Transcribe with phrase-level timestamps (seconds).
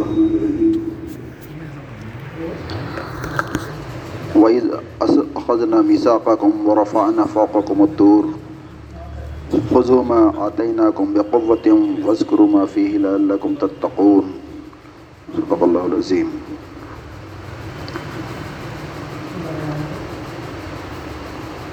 [0.00, 0.80] الرحمن الرحیم
[4.42, 4.64] وَإِذْ
[5.34, 8.24] أَخَذْنَا مِيثَاقَكُمْ وَرَفَعْنَا فَوْقَكُمُ الطُّورَ.
[9.50, 14.30] خُذُوا مَا آتَيْنَاكُمْ بِقُوَّةٍ وَاذْكُرُوا مَا فِيهِ لَعَلَّكُمْ تَتَّقُونَ.
[15.36, 16.30] صدق اللہ العظیم.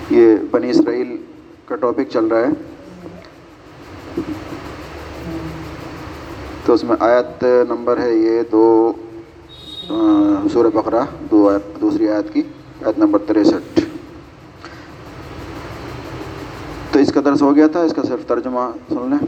[0.10, 1.18] یہ بنی اسرائیل
[1.66, 2.50] کا ٹاپک چل رہا ہے۔
[6.68, 8.92] تو اس میں آیت نمبر ہے یہ دو
[10.54, 12.42] سورہ بقرہ، دو آیت، دوسری آیت کی،
[12.86, 13.80] آیت نمبر تریسٹھ۔
[16.92, 19.26] تو اس کا درس ہو گیا تھا، اس کا صرف ترجمہ سن لیں۔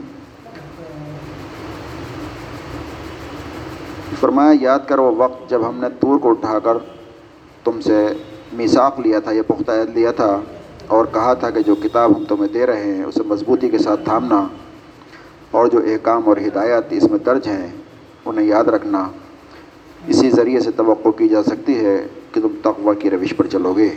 [4.20, 6.78] فرمایا، یاد کر وہ وقت جب ہم نے تور کو اٹھا کر
[7.64, 8.06] تم سے
[8.54, 10.40] میساق لیا تھا، یہ پختہ عید لیا تھا
[10.88, 14.04] اور کہا تھا کہ جو کتاب ہم تمہیں دے رہے ہیں، اسے مضبوطی کے ساتھ
[14.06, 14.48] تھامنا۔
[15.52, 17.68] اور جو احکام اور ہدایات اس میں درج ہیں،
[18.26, 19.10] انہیں یاد رکھنا۔
[20.08, 23.74] اسی ذریعے سے توقع کی جا سکتی ہے کہ تم تقوی کی روش پر چلو
[23.74, 23.90] گے۔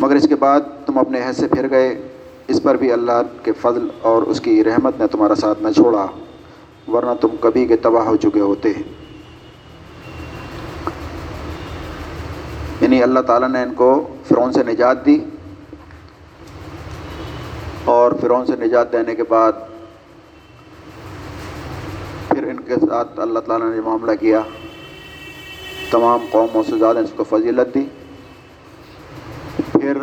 [0.00, 2.08] مگر اس کے بعد تم اپنے عہد سے پھر گئے۔
[2.48, 6.06] اس پر بھی اللہ کے فضل اور اس کی رحمت نے تمہارا ساتھ نہ چھوڑا،
[6.88, 8.72] ورنہ تم کبھی کے تباہ ہو چکے ہوتے۔
[12.80, 15.18] یعنی اللہ تعالیٰ نے ان کو فرعون سے نجات دی۔
[17.84, 19.52] اور فرعون سے نجات دینے کے بعد
[22.28, 24.40] پھر ان کے ساتھ اللہ تعالیٰ نے معاملہ کیا۔
[25.90, 27.86] تمام قوموں سے زیادہ اس کو فضیلت دی۔
[29.72, 29.98] پھر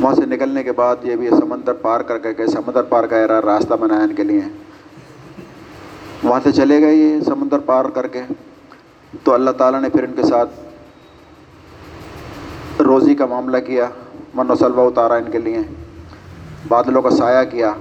[0.00, 3.40] وہاں سے نکلنے کے بعد یہ بھی سمندر پار کر کے سمندر پار کا ایرا
[3.42, 4.40] راستہ بنایا ان کے لیے۔
[6.24, 8.22] وہاں سے چلے گئے یہ سمندر پار کر کے۔
[9.24, 10.50] تو اللہ تعالیٰ نے پھر ان کے ساتھ
[12.82, 13.88] روزی کا معاملہ کیا۔
[14.34, 15.58] من و سلوہ اتارا ان کے لیے۔
[16.68, 17.72] بادلوں کا سایہ کیا۔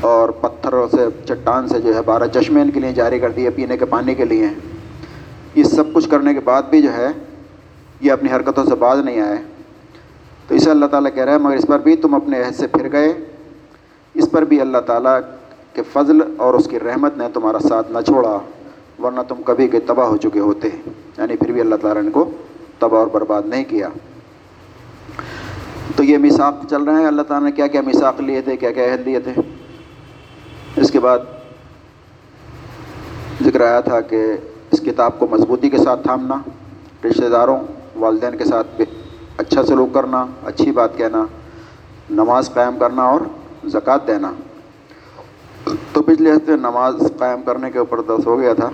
[0.00, 3.50] اور پتھروں سے، چٹان سے جو ہے بارہ چشمے ان کے لیے جاری کر دیے
[3.50, 4.46] پینے کے پانی کے لیے۔
[5.54, 7.08] یہ سب کچھ کرنے کے بعد بھی جو ہے،
[8.00, 9.36] یہ اپنی حرکتوں سے باز نہیں آئے۔
[10.48, 12.66] تو اسے اللہ تعالیٰ کہہ رہا ہے، مگر اس پر بھی تم اپنے عہد سے
[12.66, 13.12] پھر گئے۔
[14.14, 15.20] اس پر بھی اللہ تعالیٰ
[15.72, 18.38] کے فضل اور اس کی رحمت نے تمہارا ساتھ نہ چھوڑا،
[19.02, 20.68] ورنہ تم کبھی کے تباہ ہو چکے ہوتے۔
[21.18, 22.30] یعنی پھر بھی اللہ تعالیٰ نے کو
[22.78, 23.88] تباہ اور برباد نہیں کیا۔
[25.96, 28.72] تو یہ میساق چل رہے ہیں اللہ تعالیٰ نے کیا کیا میساق لیے تھے کیا
[28.72, 29.32] کیا عہد لیے تھے؟
[30.76, 31.18] اس کے بعد
[33.44, 34.36] ذکر آیا تھا کہ
[34.70, 36.34] اس کتاب کو مضبوطی کے ساتھ تھامنا،
[37.04, 37.58] رشتہ داروں،
[37.96, 38.80] والدین کے ساتھ
[39.36, 41.24] اچھا سلوک کرنا، اچھی بات کہنا،
[42.10, 43.20] نماز قائم کرنا اور
[43.64, 44.32] زکوٰۃ دینا۔
[45.92, 48.70] تو پچھلے ہفتے نماز قائم کرنے کے اوپر دس ہو گیا تھا۔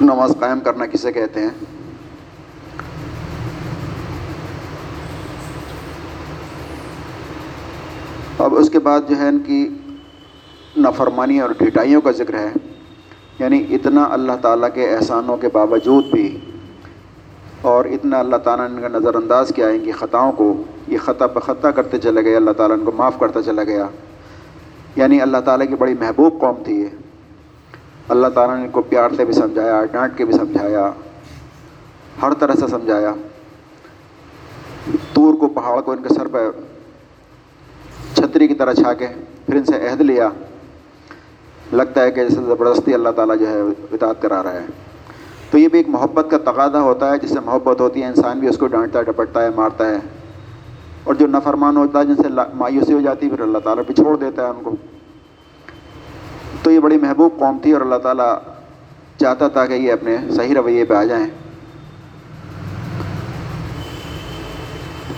[0.00, 1.64] نماز قائم کرنا کسے کہتے ہیں؟
[8.44, 9.68] اب اس کے بعد جو ہے ان کی
[10.76, 12.52] نافرمانی اور ڈھٹائیوں کا ذکر ہے۔
[13.38, 16.40] یعنی اتنا اللہ تعالیٰ کے احسانوں کے باوجود بھی
[17.60, 20.98] اور اتنا اللہ تعالیٰ نے ان کا نظر انداز کیا ان کی خطاؤں کو۔ یہ
[20.98, 23.86] خطا پہ خطا کرتے چلے گئے، اللہ تعالیٰ ان کو معاف کرتا چلا گیا۔
[24.96, 26.86] یعنی اللہ تعالیٰ کی بڑی محبوب قوم تھی یہ۔
[28.08, 30.90] اللہ تعالیٰ نے ان کو پیار سے بھی سمجھایا، ڈانٹ کے بھی سمجھایا،
[32.22, 33.14] ہر طرح سے سمجھایا۔
[35.12, 36.50] تور کو، پہاڑ کو ان کے سر پہ
[38.14, 39.06] چھتری کی طرح چھا کے
[39.46, 40.28] پھر ان سے عہد لیا۔
[41.72, 43.60] لگتا ہے کہ جیسے زبردستی اللہ تعالیٰ جو ہے
[43.92, 44.66] اطاعت کرا رہا ہے۔
[45.50, 48.38] تو یہ بھی ایک محبت کا تقاضا ہوتا ہے، جس سے محبت ہوتی ہے، انسان
[48.38, 49.98] بھی اس کو ڈانٹتا ہے، ڈپٹتا ہے، مارتا ہے۔
[51.04, 53.94] اور جو نفرمان ہوتا ہے، جن سے مایوسی ہو جاتی ہے، پھر اللہ تعالیٰ بھی
[53.94, 54.76] چھوڑ دیتا ہے ان کو۔
[56.62, 58.38] تو یہ بڑی محبوب قوم تھی اور اللہ تعالیٰ
[59.20, 61.26] چاہتا تھا کہ یہ اپنے صحیح رویے پہ آ جائیں۔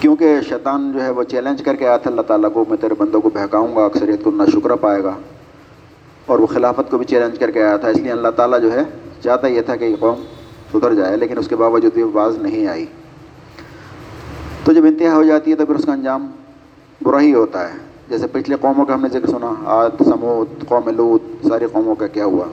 [0.06, 2.94] کیونکہ شیطان جو ہے وہ چیلنج کر کے آیا تھا، اللہ تعالیٰ کو، میں تیرے
[2.98, 5.14] بندوں کو بہکاؤں گا، اکثریت کو نہ شکر پائے گا۔
[6.26, 8.72] اور وہ خلافت کو بھی چیلنج کر کے آیا تھا، اس لیے اللہ تعالیٰ جو
[8.72, 8.82] ہے
[9.22, 10.22] چاہتا یہ تھا کہ یہ قوم
[10.72, 12.86] سدھر جائے، لیکن اس کے باوجود بھی باز نہیں آئی۔
[14.64, 16.30] تو جب انتہا ہو جاتی ہے تو پھر اس کا انجام
[17.02, 17.78] برا ہی ہوتا ہے۔
[18.08, 22.06] جیسے پچھلے قوموں کا ہم نے ذکر سنا، آد، سمود، قوم لوت، ساری قوموں کا
[22.06, 22.44] کیا ہوا۔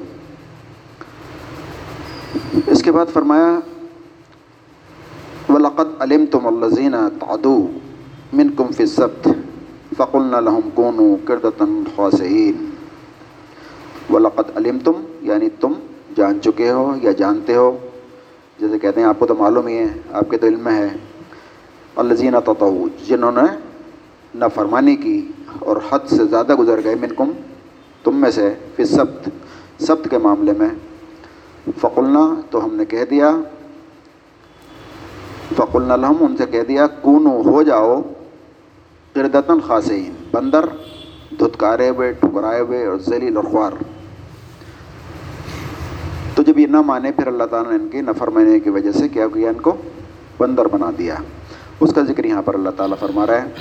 [2.67, 3.59] اس کے بعد فرمایا
[5.53, 7.67] ولاقت علم تم الزین تعدو
[8.33, 9.27] من کم فصت
[9.97, 12.69] فقل لہم کون کردتاً خواسین
[14.13, 14.91] ولاقت علم تم
[15.21, 15.73] یعنی تم
[16.15, 17.77] جان چکے ہو یا جانتے ہو؟
[18.59, 20.89] جیسے کہتے ہیں، آپ کو تو معلوم ہی ہے، آپ کے تو علم میں ہے۔
[21.95, 23.57] الزین تو جنہوں نے
[24.35, 27.31] نافرمانی کی اور حد سے زیادہ گزر گئے من کم
[28.03, 29.29] تم میں سے پھر سبت
[29.81, 30.69] سبت کے معاملے میں۔
[31.81, 33.35] فقلنا، تو ہم نے کہہ دیا
[35.57, 38.01] فقلنا لہم ان سے کہہ دیا، کونو، ہو جاؤ۔
[39.13, 40.65] قردتاً خاصین، بندر،
[41.39, 43.71] دھتکارے ہوئے، ٹھکرائے ہوئے، اور ذلیل اور خوار۔
[46.35, 49.09] تو جب یہ نہ مانے، پھر اللہ تعالیٰ نے ان کی نفرمانے کی وجہ سے
[49.09, 49.75] کیا کیا؟ ان کو
[50.37, 51.15] بندر بنا دیا۔
[51.79, 53.51] اس کا ذکر یہاں پر اللہ تعالیٰ فرما رہا ہے۔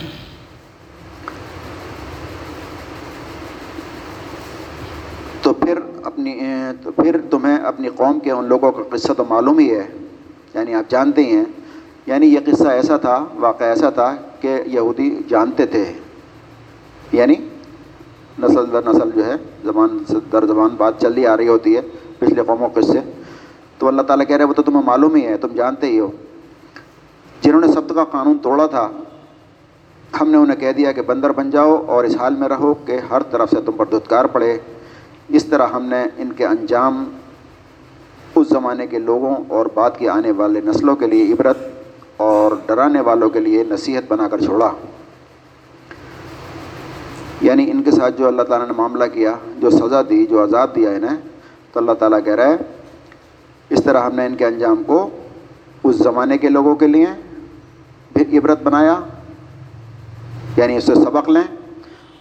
[5.43, 6.41] تو پھر اپنی،
[6.83, 9.89] تو پھر تمہیں اپنی قوم کے ان لوگوں کا قصہ تو معلوم ہی ہے
[10.55, 11.45] یعنی آپ جانتے ہی ہیں۔
[12.07, 15.93] یعنی یہ قصہ ایسا تھا، واقعہ ایسا تھا کہ یہودی جانتے تھے۔
[17.13, 17.35] یعنی
[18.43, 19.35] نسل در نسل جو ہے،
[19.65, 19.99] زبان
[20.33, 21.81] در زبان بات چل آ رہی ہوتی ہے
[22.19, 23.01] پچھلے قوموں قصے۔
[23.79, 26.11] تو اللہ تعالیٰ کہہ رہے وہ تو تمہیں معلوم ہی ہے، تم جانتے ہی ہو۔
[27.41, 28.91] جنہوں نے سبت کا قانون توڑا تھا،
[30.21, 32.99] ہم نے انہیں کہہ دیا کہ بندر بن جاؤ اور اس حال میں رہو کہ
[33.11, 34.59] ہر طرف سے تم پر دھتکار پڑے۔
[35.29, 37.05] اس طرح ہم نے ان کے انجام،
[38.35, 41.72] اس زمانے کے لوگوں اور بعد کے آنے والے نسلوں کے لیے عبرت
[42.23, 44.71] اور ڈرانے والوں کے لیے نصیحت بنا کر چھوڑا۔
[47.41, 50.75] یعنی ان کے ساتھ جو اللہ تعالیٰ نے معاملہ کیا، جو سزا دی، جو عذاب
[50.77, 51.17] دیا انہیں،
[51.73, 52.57] تو اللہ تعالیٰ کہہ رہا ہے،
[53.71, 55.09] اس طرح ہم نے ان کے انجام کو
[55.85, 57.07] اس زمانے کے لوگوں کے لیے
[58.13, 59.01] پھر عبرت بنایا
[60.57, 61.43] یعنی اس سے سبق لیں،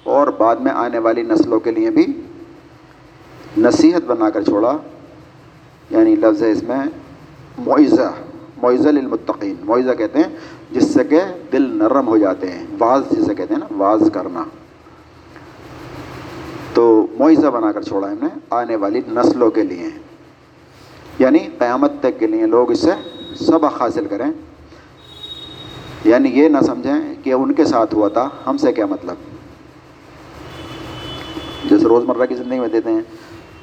[0.04, 2.06] اور بعد میں آنے والی نسلوں کے لیے بھی
[3.57, 4.77] نصیحت بنا کر چھوڑا۔
[5.89, 6.80] یعنی لفظ ہے اس میں
[7.57, 8.12] معیزہ
[8.62, 10.36] معیزہ للمتقین، معیزہ کہتے ہیں
[10.72, 11.22] جس سے کہ
[11.52, 14.44] دل نرم ہو جاتے ہیں، واز جسے کہتے ہیں نا، واز کرنا۔
[16.74, 19.90] تو معیزہ بنا کر چھوڑا ہم نے آنے والی نسلوں کے لیے۔
[21.19, 22.92] یعنی قیامت تک کے لیے لوگ اس سے
[23.46, 24.31] سبق حاصل کریں۔
[26.06, 29.16] یعنی یہ نہ سمجھیں کہ ان کے ساتھ ہوا تھا، ہم سے کیا مطلب؟
[31.69, 33.02] جیسے روزمرہ کی زندگی میں دیتے ہیں،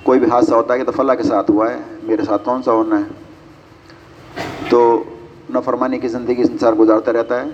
[0.03, 2.62] کوئی بھی حادثہ ہوتا ہے کہ تو فلاں کے ساتھ ہوا ہے، میرے ساتھ کون
[2.62, 3.28] سا ہونا ہے؟
[4.69, 5.05] تو
[5.55, 7.46] نفرمانی کی زندگی انسان گزارتا رہتا ہے۔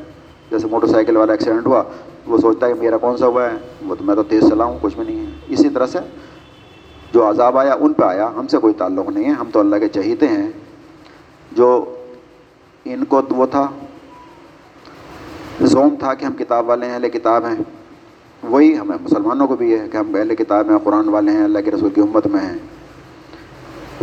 [0.51, 1.83] جیسے موٹر سائیکل والا ایکسیڈنٹ ہوا،
[2.27, 4.79] وہ سوچتا ہے کہ میرا کون سا ہوا ہے؟ وہ تو میں تو تیز چلاؤں
[4.83, 5.99] کچھ بھی نہیں ہے۔ اسی طرح سے
[7.15, 9.77] جو عذاب آیا، ان پہ آیا۔ ہم سے کوئی تعلق نہیں ہے۔ ہم تو اللہ
[9.77, 10.51] کے چہیتے ہیں۔
[11.53, 11.95] جو
[12.85, 13.71] ان کو وہ تھا،
[15.61, 17.63] زوم تھا کہ ہم کتاب والے ہیں، اہل کتاب ہیں۔
[18.43, 21.59] وہی ہمیں، مسلمانوں کو بھی ہے کہ ہم اہل کتاب ہیں، قرآن والے ہیں، اللہ
[21.59, 22.59] کے رسول کی امت میں ہیں۔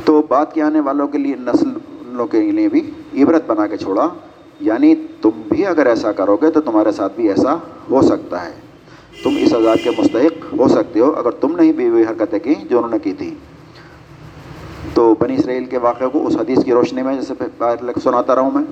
[0.05, 1.69] تو بات کے آنے والوں کے لیے نسل
[2.11, 2.91] نسلوں کے لیے بھی
[3.23, 4.07] عبرت بنا کے چھوڑا۔
[4.59, 7.55] یعنی تم بھی اگر ایسا کرو گے تو تمہارے ساتھ بھی ایسا
[7.89, 8.51] ہو سکتا ہے۔
[9.23, 12.53] تم اس آزاد کے مستحق ہو سکتے ہو اگر تم نہیں بھی وہی حرکتیں کی
[12.69, 13.35] جو انہوں نے کی تھی۔
[14.93, 17.33] تو بنی اسرائیل کے واقعے کو اس حدیث کی روشنی میں جیسے
[18.03, 18.63] سناتا رہوں میں۔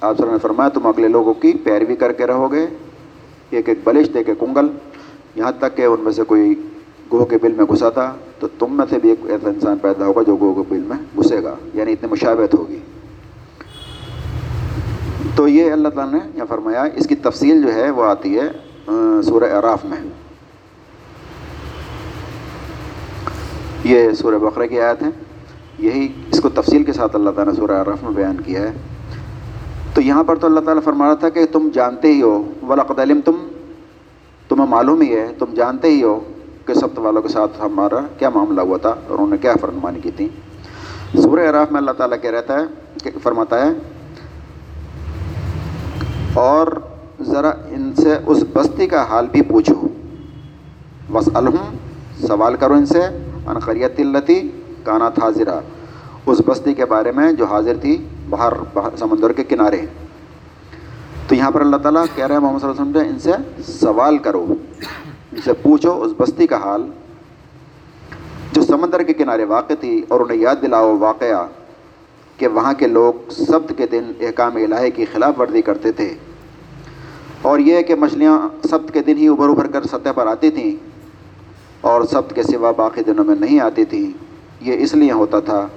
[0.00, 2.66] آپ سر نے فرمایا، تم اگلے لوگوں کی پیروی کر کے رہو گے۔
[3.50, 4.66] ایک ایک بلشت ایک ایک کنگل
[5.34, 6.54] یہاں تک کہ ان میں سے کوئی
[7.12, 10.06] گوہ کے بل میں گھسا تھا، تو تم میں سے بھی ایک ایسا انسان پیدا
[10.06, 12.78] ہوگا جو گوہ کے بل میں گھسے گا یعنی اتنی مشابت ہوگی۔
[15.36, 18.48] تو یہ اللہ تعالیٰ نے یہاں فرمایا، اس کی تفصیل جو ہے وہ آتی ہے
[19.22, 19.96] سورہ عراف میں۔
[23.84, 25.08] یہ سورہ بقرہ کی آیت ہے۔
[25.78, 28.72] یہی اس کو تفصیل کے ساتھ اللہ تعالیٰ نے سورہ عراف میں بیان کیا ہے۔
[29.94, 32.98] تو یہاں پر تو اللہ تعالیٰ فرما رہا تھا کہ تم جانتے ہی ہو ولاقد
[32.98, 33.48] علم تم
[34.48, 36.20] تمہیں معلوم ہی ہے، تم جانتے ہی ہو۔
[36.66, 40.00] کہ سبت والوں کے ساتھ ہمارا کیا معاملہ ہوا تھا اور انہوں نے کیا فرمانی
[40.00, 40.28] کی تھی؟
[41.14, 42.64] سورہ عراف میں اللہ تعالیٰ کہہ رہتا ہے
[43.02, 43.70] کہ فرماتا ہے،
[46.40, 46.66] اور
[47.26, 49.88] ذرا ان سے اس بستی کا حال بھی پوچھو۔
[51.12, 51.76] بس الحم
[52.26, 53.02] سوال کرو ان سے
[53.46, 54.40] انقریت التی
[54.84, 55.60] کانات حاضرہ
[56.26, 57.96] اس بستی کے بارے میں جو حاضر تھی
[58.30, 58.52] باہر
[58.98, 59.84] سمندر کے کنارے۔
[61.28, 63.72] تو یہاں پر اللہ تعالیٰ کہہ رہے ہیں محمد صلی اللہ علیہ وسلم ان سے
[63.72, 64.44] سوال کرو۔
[65.44, 66.90] سے پوچھو اس بستی کا حال،
[68.52, 71.46] جو سمندر کے کنارے واقع تھی اور انہیں یاد دلاؤ واقعہ
[72.36, 76.14] کہ وہاں کے لوگ سبت کے دن احکام الہی کی خلاف ورزی کرتے تھے۔
[77.42, 80.76] اور یہ کہ مچھلیاں سبت کے دن ہی ابھر ابھر کر سطح پر آتی تھیں
[81.80, 84.10] اور سبت کے سوا باقی دنوں میں نہیں آتی تھیں،
[84.60, 85.68] یہ اس لیے ہوتا تھا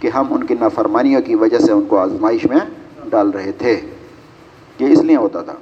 [0.00, 2.58] کہ ہم ان کی نافرمانیوں کی وجہ سے ان کو آزمائش میں
[3.10, 3.80] ڈال رہے تھے۔
[4.78, 5.52] یہ اس لیے ہوتا تھا۔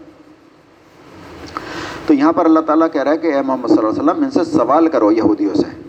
[2.11, 4.25] تو یہاں پر اللہ تعالیٰ کہہ رہا ہے کہ اے محمد صلی اللہ علیہ وسلم،
[4.25, 5.83] ان سے سوال کرو یہودیوں سے۔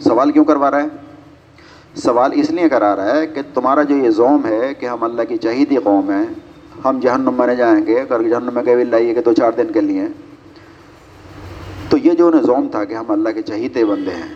[0.00, 0.88] سوال کیوں کروا رہا ہے؟
[1.94, 5.22] سوال اس لیے کرا رہا ہے کہ تمہارا جو یہ زوم ہے کہ ہم اللہ
[5.28, 6.24] کی چہیدی قوم ہیں،
[6.84, 9.80] ہم جہنم میں جائیں گے، اگر جہنم میں کہ لائیے کہ دو چار دن کے
[9.80, 10.06] لیے۔
[11.88, 14.34] تو یہ جو انہیں زوم تھا کہ ہم اللہ کے چہیتے بندے ہیں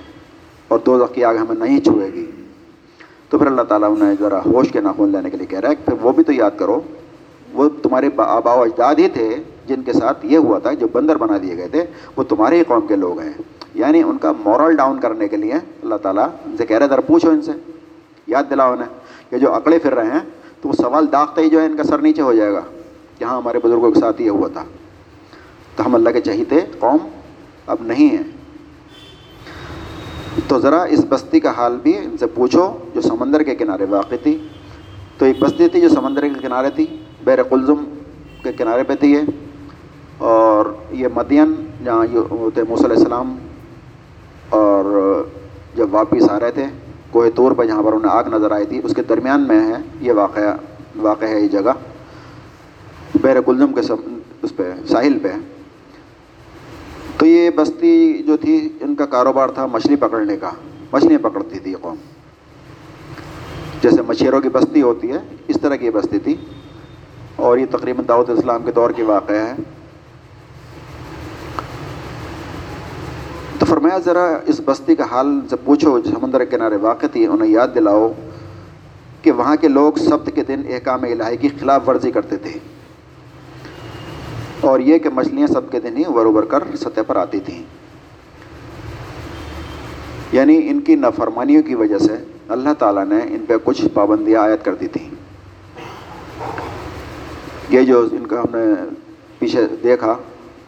[0.69, 2.31] اور دو کی آگ ہمیں نہیں چھوئے گی،
[3.28, 5.75] تو پھر اللہ تعالیٰ انہیں ذرا ہوش کے ناخون لینے کے لیے کہہ رہا ہے
[5.85, 6.81] پھر وہ بھی تو یاد کرو،
[7.52, 9.37] وہ تمہارے آبا و اجداد ہی تھے۔
[9.68, 11.84] جن کے ساتھ یہ ہوا تھا، جو بندر بنا دیے گئے تھے،
[12.16, 13.32] وہ تمہارے ہی قوم کے لوگ ہیں۔
[13.75, 17.00] یعنی ان کا مورل ڈاؤن کرنے کے لیے اللہ تعالیٰ ان سے کہہ رہے ذرا
[17.00, 17.52] پوچھو ان سے،
[18.26, 18.88] یاد دلاؤ انہیں
[19.30, 20.20] کہ جو عقلے پھر رہے ہیں،
[20.62, 22.60] تو وہ سوال داغتے ہی جو ہے ان کا سر نیچے ہو جائے گا۔
[23.18, 24.64] کہ ہاں ہمارے بزرگوں کے ساتھ یہ ہوا تھا۔
[25.76, 26.96] تو ہم اللہ کے چہیتے قوم
[27.66, 28.30] اب نہیں ہیں۔
[30.48, 34.14] تو ذرا اس بستی کا حال بھی ان سے پوچھو، جو سمندر کے کنارے واقع
[34.22, 34.48] تھی۔
[35.18, 36.87] تو ایک بستی تھی جو سمندر کے کنارے تھی،
[37.25, 37.94] بیر قلزم
[38.42, 39.48] کے کنارے پہ تھی یہ۔
[40.18, 42.18] اور یہ مدین جہاں یہ
[42.68, 43.37] موسیٰ علیہ السلام
[44.48, 44.84] اور
[45.75, 46.64] جب واپس آ رہے تھے،
[47.10, 49.75] کوہ طور پہ جہاں پر انہیں آگ نظر آئی تھی، اس کے درمیان میں ہے،
[50.00, 50.56] یہ واقعہ
[50.96, 51.70] واقع ہے یہ جگہ
[53.22, 53.96] بیر کلزم کے سب
[54.42, 55.28] اس پہ، ساحل پہ۔
[57.18, 60.50] تو یہ بستی جو تھی، ان کا کاروبار تھا مچھلی پکڑنے کا۔
[60.92, 61.94] مچھلیاں پکڑتی تھی یہ قوم۔
[63.82, 66.34] جیسے مچھیروں کی بستی ہوتی ہے، اس طرح کی یہ بستی تھی۔
[67.37, 69.54] اور یہ تقریباً دعوت اسلام کے دور کی واقعہ ہے۔
[73.68, 78.12] فرمایا ذرا اس بستی کا حال سے پوچھو، سمندر کنارے واقع تھی، انہیں یاد دلاؤ
[79.22, 82.58] کہ وہاں کے لوگ سبت کے دن احکام الہی کی خلاف ورزی کرتے تھے۔
[84.60, 87.62] اور یہ کہ مچھلیاں سب کے دن ہی ور ابر کر سطح پر آتی تھیں۔
[90.32, 94.64] یعنی ان کی نافرمانیوں کی وجہ سے اللہ تعالیٰ نے ان پہ کچھ پابندیاں عائد
[94.64, 95.10] کر دی تھیں۔
[97.68, 98.88] یہ جو ان کا ہم نے
[99.38, 100.16] پیچھے دیکھا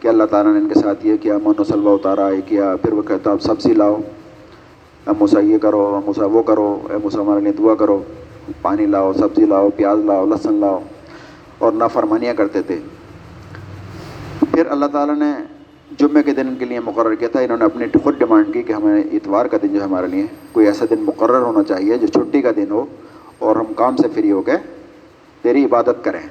[0.01, 2.75] کہ اللہ تعالیٰ نے ان کے ساتھ یہ کیا من و سلوا اتارا، یہ کیا،
[2.81, 3.95] پھر وہ کہتا، اب سبزی لاؤ،
[5.07, 8.01] اے موسا یہ کرو، اے موسا وہ کرو، اے موسا ہمارے لیے دعا کرو،
[8.61, 10.79] پانی لاؤ، سبزی لاؤ، پیاز لاؤ، لہسن لاؤ،
[11.57, 12.79] اور نافرمانیاں کرتے تھے۔
[14.51, 15.31] پھر اللہ تعالیٰ نے
[15.99, 18.63] جمعے کے دن ان کے لیے مقرر کیا تھا، انہوں نے اپنی خود ڈیمانڈ کی
[18.63, 21.97] کہ ہمیں اتوار کا دن جو ہے ہمارے لیے کوئی ایسا دن مقرر ہونا چاہیے
[21.97, 22.85] جو چھٹی کا دن ہو
[23.37, 24.57] اور ہم کام سے فری ہو کے
[25.41, 26.21] تیری عبادت کریں۔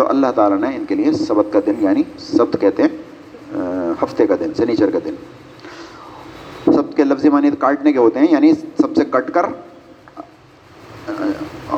[0.00, 4.26] تو اللہ تعالیٰ نے ان کے لیے سبت کا دن یعنی سبت کہتے ہیں ہفتے
[4.26, 5.14] کا دن سنیچر کا دن۔
[6.64, 9.46] سبت کے لفظی معنی کاٹنے کے ہوتے ہیں یعنی سب سے کٹ کر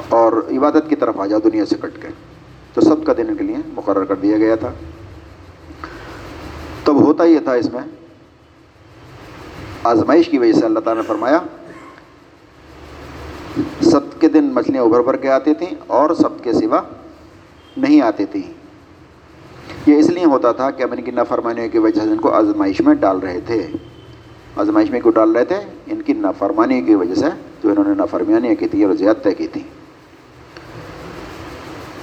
[0.09, 2.09] اور عبادت کی طرف آ جاؤ، دنیا سے کٹ کے۔
[2.75, 4.73] تو سب کا دن ان کے لیے مقرر کر دیا گیا تھا۔
[6.85, 7.83] تب ہوتا یہ تھا اس میں،
[9.85, 11.39] آزمائش کی وجہ سے اللہ تعالیٰ نے فرمایا
[13.91, 16.81] سب کے دن مچھلیاں ابھر بھر کے آتی تھیں اور سب کے سوا
[17.77, 18.53] نہیں آتی تھیں
[19.87, 22.31] یہ اس لیے ہوتا تھا کہ اب ان کی نافرمانیوں کی وجہ سے ان کو
[22.33, 23.67] آزمائش میں ڈال رہے تھے۔
[24.57, 27.27] آزمائش میں کیوں ڈال رہے تھے؟ ان کی نافرمانی کی وجہ سے
[27.65, 29.63] جو انہوں نے نافرمانیاں کی تھیں اور زیادتیں کی تھیں۔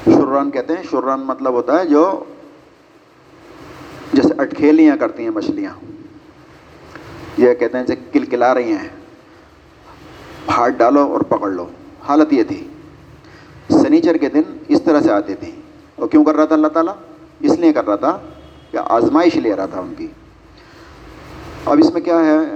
[0.06, 2.24] شران کہتے ہیں، شران مطلب ہوتا ہے جو
[4.14, 5.74] جیسے اٹکھیلیاں کرتی ہیں مچھلیاں۔
[7.38, 8.90] یہ کہتے ہیں جیسے کل کلا رہی ہیں۔
[10.50, 11.68] ہاتھ ڈالو اور پکڑ لو۔
[12.08, 12.68] حالت یہ تھی۔
[13.72, 15.59] سنیچر کے دن اس طرح سے آتی تھی
[16.00, 16.94] اور کیوں کر رہا تھا اللہ تعالیٰ؟
[17.40, 18.20] اس لیے کر رہا تھا
[18.72, 20.08] کہ آزمائش لے رہا تھا ان کی۔
[21.66, 22.56] اب اس میں کیا ہے؟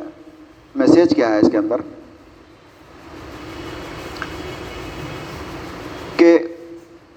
[0.75, 1.75] میسیج کیا ہے اس کے اندر؟
[6.17, 6.39] کہ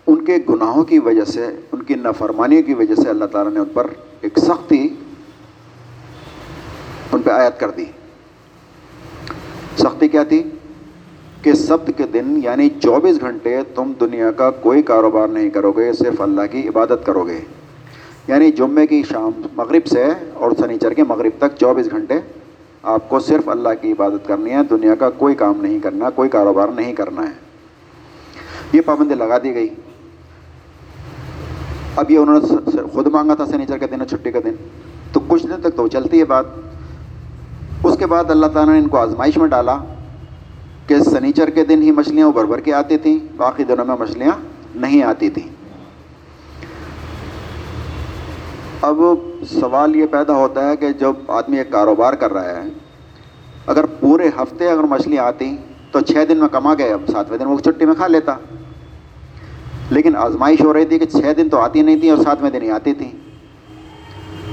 [0.06, 3.60] ان کے گناہوں کی وجہ سے، ان کی نافرمانی کی وجہ سے اللہ تعالیٰ نے
[3.60, 3.86] ان پر
[4.20, 4.88] ایک سختی
[7.12, 7.84] ان پہ آیت کر دی۔
[9.78, 10.42] سختی کیا تھی؟
[11.46, 15.92] کہ سبت کے دن یعنی چوبیس گھنٹے تم دنیا کا کوئی کاروبار نہیں کرو گے،
[15.92, 17.40] صرف اللہ کی عبادت کرو گے۔
[18.28, 22.14] یعنی جمعے کی شام مغرب سے اور سنیچر کے مغرب تک چوبیس گھنٹے
[22.82, 26.28] آپ کو صرف اللہ کی عبادت کرنی ہے، دنیا کا کوئی کام نہیں کرنا، کوئی
[26.28, 27.34] کاروبار نہیں کرنا ہے۔
[28.72, 29.68] یہ پابندی لگا دی گئی۔
[31.96, 34.54] اب یہ انہوں نے خود مانگا تھا سنیچر کا دن اور چھٹی کا دن۔
[35.12, 36.44] تو کچھ دن تک تو چلتی ہے بات۔
[37.84, 39.78] اس کے بعد اللہ تعالیٰ نے ان کو آزمائش میں ڈالا۔
[40.86, 44.32] کہ سنیچر کے دن ہی مچھلیاں ابھر بھر کے آتی تھیں، باقی دنوں میں مچھلیاں
[44.74, 45.48] نہیں آتی تھیں۔
[48.82, 48.96] اب
[49.60, 52.62] سوال یہ پیدا ہوتا ہے کہ جب آدمی ایک کاروبار کر رہا ہے،
[53.66, 55.56] اگر پورے ہفتے اگر مچھلیاں آتی
[55.92, 58.36] تو چھ دن میں کما گئے اب ساتویں دن وہ چھٹی میں کھا لیتا۔
[59.90, 62.62] لیکن آزمائش ہو رہی تھی کہ چھ دن تو آتی نہیں تھیں اور ساتویں دن
[62.62, 63.12] ہی آتی تھیں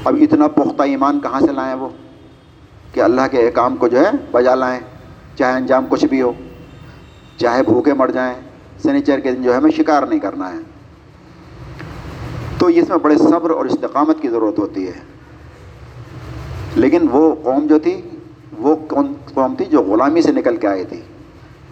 [0.05, 1.89] اب اتنا پختہ ایمان کہاں سے لائیں وہ؟
[2.93, 4.79] کہ اللہ کے احکام کو جو ہے بجا لائیں۔
[5.35, 6.33] چاہے انجام کچھ بھی ہو،
[7.37, 8.33] چاہے بھوکے مر جائیں،
[8.83, 10.57] سنیچر کے دن جو ہے ہمیں شکار نہیں کرنا ہے۔
[12.57, 14.93] تو اس میں بڑے صبر اور استقامت کی ضرورت ہوتی ہے۔
[16.75, 18.01] لیکن وہ قوم جو تھی،
[18.57, 18.75] وہ
[19.33, 21.01] قوم تھی جو غلامی سے نکل کے آئی تھی۔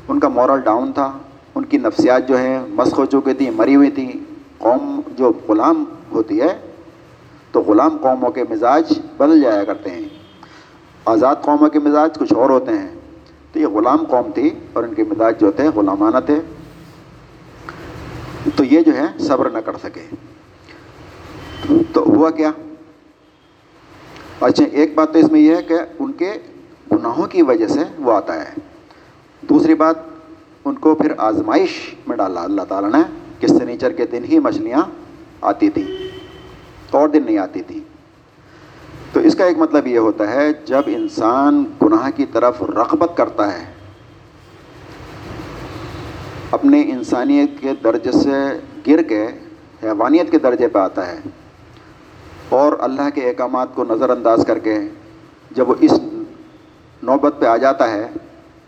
[0.07, 1.17] ان کا مورل ڈاؤن تھا،
[1.55, 4.11] ان کی نفسیات جو ہیں مسخ ہو چکی تھیں، مری ہوئی تھیں۔
[4.57, 6.57] قوم جو غلام ہوتی ہے،
[7.51, 10.09] تو غلام قوموں کے مزاج بدل جایا کرتے ہیں۔
[11.05, 13.00] آزاد قوموں کے مزاج کچھ اور ہوتے ہیں۔
[13.51, 16.39] تو یہ غلام قوم تھی اور ان کے مزاج جو تھے غلامانہ تھے۔
[18.55, 20.15] تو یہ جو ہے صبر نہ کر سکے۔
[21.93, 22.51] تو ہوا کیا؟
[24.41, 26.33] اچھا ایک بات تو اس میں یہ ہے کہ ان کے
[26.91, 28.53] گناہوں کی وجہ سے وہ آتا ہے۔
[29.41, 29.95] دوسری بات،
[30.65, 33.01] ان کو پھر آزمائش میں ڈالا۔ اللہ تعالیٰ نے
[33.39, 34.81] کہ سنیچر کے دن ہی مچھلیاں
[35.41, 36.17] آتی تھیں
[36.91, 37.90] اور دن نہیں آتی تھیں۔
[39.13, 43.53] تو اس کا ایک مطلب یہ ہوتا ہے، جب انسان گناہ کی طرف رغبت کرتا
[43.53, 43.65] ہے،
[46.51, 49.27] اپنے انسانیت کے درجے سے گر کے،
[49.83, 51.19] حیوانیت کے درجے پہ آتا ہے
[52.49, 54.79] اور اللہ کے احکامات کو نظر انداز کر کے
[55.51, 55.91] جب وہ اس
[57.03, 58.07] نوبت پہ آ جاتا ہے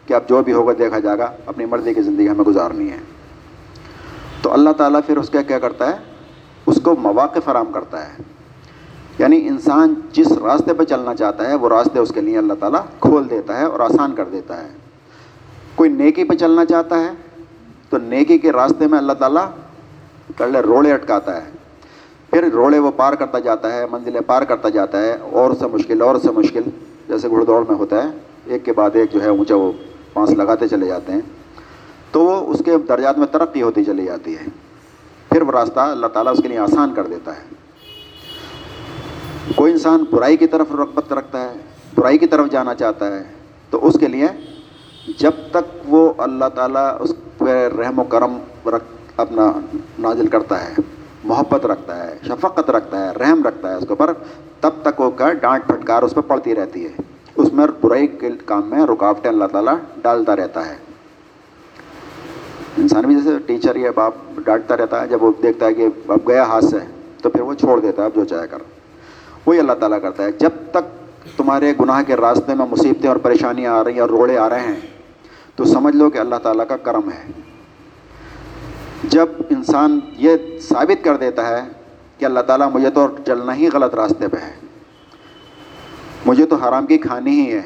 [0.08, 2.98] کہ اب جو بھی ہوگا دیکھا جائے گا، اپنی مرضی کی زندگی ہمیں گزارنی ہے۔
[4.42, 5.98] تو اللہ تعالیٰ پھر اس کا کیا کرتا ہے؟
[6.66, 8.33] اس کو مواقع فراہم کرتا ہے۔
[9.20, 12.82] یعنی انسان جس راستے پہ چلنا چاہتا ہے، وہ راستے اس کے لیے اللہ تعالیٰ
[13.00, 14.68] کھول دیتا ہے اور آسان کر دیتا ہے۔
[15.76, 17.10] کوئی نیکی پہ چلنا چاہتا ہے،
[17.90, 19.46] تو نیکی کے راستے میں اللہ تعالیٰ
[20.38, 21.52] کر لے، روڑے اٹکاتا ہے۔
[22.30, 26.02] پھر روڑے وہ پار کرتا جاتا ہے، منزلیں پار کرتا جاتا ہے، اور سے مشکل،
[26.02, 26.62] اور سے مشکل۔
[27.08, 28.10] جیسے گھڑ دوڑ میں ہوتا ہے،
[28.46, 29.72] ایک کے بعد ایک جو ہے اونچا وہ
[30.14, 31.22] پانس لگاتے چلے جاتے ہیں۔
[32.12, 34.46] تو وہ اس کے درجات میں ترقی ہوتی چلی جاتی ہے۔
[35.30, 37.63] پھر وہ راستہ اللہ تعالیٰ اس کے لیے آسان کر دیتا ہے۔
[39.56, 41.54] کوئی انسان برائی کی طرف رغبت رکھتا ہے،
[41.96, 43.24] برائی کی طرف جانا چاہتا ہے،
[43.70, 44.28] تو اس کے لیے
[45.20, 48.84] جب تک وہ اللہ تعالیٰ اس پہ رحم و کرم رکھ،
[49.18, 49.52] اپنا
[50.00, 50.74] نازل کرتا ہے،
[51.24, 54.14] محبت رکھتا ہے، شفقت رکھتا ہے، رحم رکھتا ہے اس کے اوپر،
[54.60, 56.92] تب تک وہ کا ڈانٹ پھٹکار اس پہ پڑتی رہتی ہے۔
[57.36, 60.76] اس میں برائی کے کام میں رکاوٹیں اللہ تعالیٰ ڈالتا رہتا ہے۔
[62.78, 64.14] انسان بھی جیسے ٹیچر یا باپ
[64.46, 66.78] ڈانٹتا رہتا ہے، جب وہ دیکھتا ہے کہ اب گیا ہاتھ سے،
[67.22, 68.58] تو پھر وہ چھوڑ دیتا ہے، اب جو چاہے کر۔
[69.46, 70.92] وہی اللہ تعالیٰ کرتا ہے۔ جب تک
[71.38, 74.60] تمہارے گناہ کے راستے میں مصیبتیں اور پریشانیاں آ رہی ہیں اور روڑے آ رہے
[74.60, 74.80] ہیں،
[75.56, 77.32] تو سمجھ لو کہ اللہ تعالیٰ کا کرم ہے۔
[79.04, 81.62] جب انسان یہ ثابت کر دیتا ہے
[82.18, 84.54] کہ اللہ تعالیٰ مجھے تو چلنا ہی غلط راستے پہ ہے،
[86.26, 87.62] مجھے تو حرام کی کھانی ہی ہے،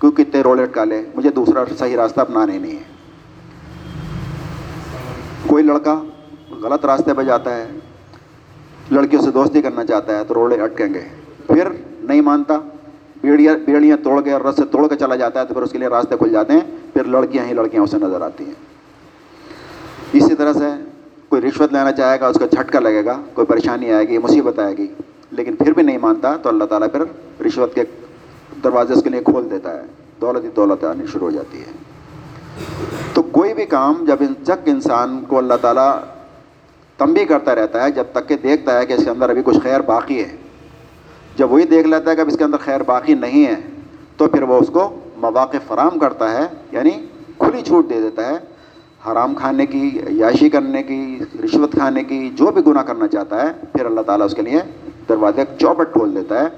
[0.00, 2.90] کیوں کتنے رولٹ کا لے مجھے دوسرا صحیح راستہ اپنانے نہیں ہے۔
[5.46, 6.00] کوئی لڑکا
[6.62, 7.66] غلط راستے پہ جاتا ہے
[8.90, 11.00] لڑکیوں سے دوستی کرنا چاہتا ہے تو روڑے اٹکیں گے۔
[11.46, 11.68] پھر
[12.02, 12.54] نہیں مانتا،
[13.20, 15.72] بیڑیاں بیڑیاں توڑ کے اور رس سے توڑ کے چلا جاتا ہے تو پھر اس
[15.72, 16.60] کے لیے راستے کھل جاتے ہیں۔
[16.92, 18.54] پھر لڑکیاں ہی لڑکیاں اسے نظر آتی ہیں۔
[20.12, 20.66] اسی طرح سے
[21.28, 24.58] کوئی رشوت لینا چاہے گا، اس کا جھٹکا لگے گا، کوئی پریشانی آئے گی، مصیبت
[24.58, 24.86] آئے گی،
[25.30, 27.02] لیکن پھر بھی نہیں مانتا تو اللہ تعالیٰ پھر
[27.46, 27.84] رشوت کے
[28.64, 29.82] دروازے اس کے لیے کھول دیتا ہے۔
[30.20, 31.72] دولت ہی دولت آنی شروع ہو جاتی ہے۔
[33.14, 35.98] تو کوئی بھی کام، جب جب انسان کو اللہ تعالیٰ
[37.04, 39.58] تنبی کرتا رہتا ہے جب تک کہ دیکھتا ہے کہ اس کے اندر ابھی کچھ
[39.62, 40.36] خیر باقی ہے۔
[41.36, 43.54] جب وہی دیکھ لیتا ہے کہ اب اس کے اندر خیر باقی نہیں ہے،
[44.16, 46.90] تو پھر وہ اس کو مواقع فراہم کرتا ہے یعنی
[47.38, 48.38] کھلی چھوٹ دے دیتا ہے۔
[49.06, 53.52] حرام کھانے کی یاشی کرنے کی، رشوت کھانے کی، جو بھی گناہ کرنا چاہتا ہے،
[53.72, 54.60] پھر اللہ تعالیٰ اس کے لیے
[55.08, 56.48] دروازے چوپٹ کھول دیتا ہے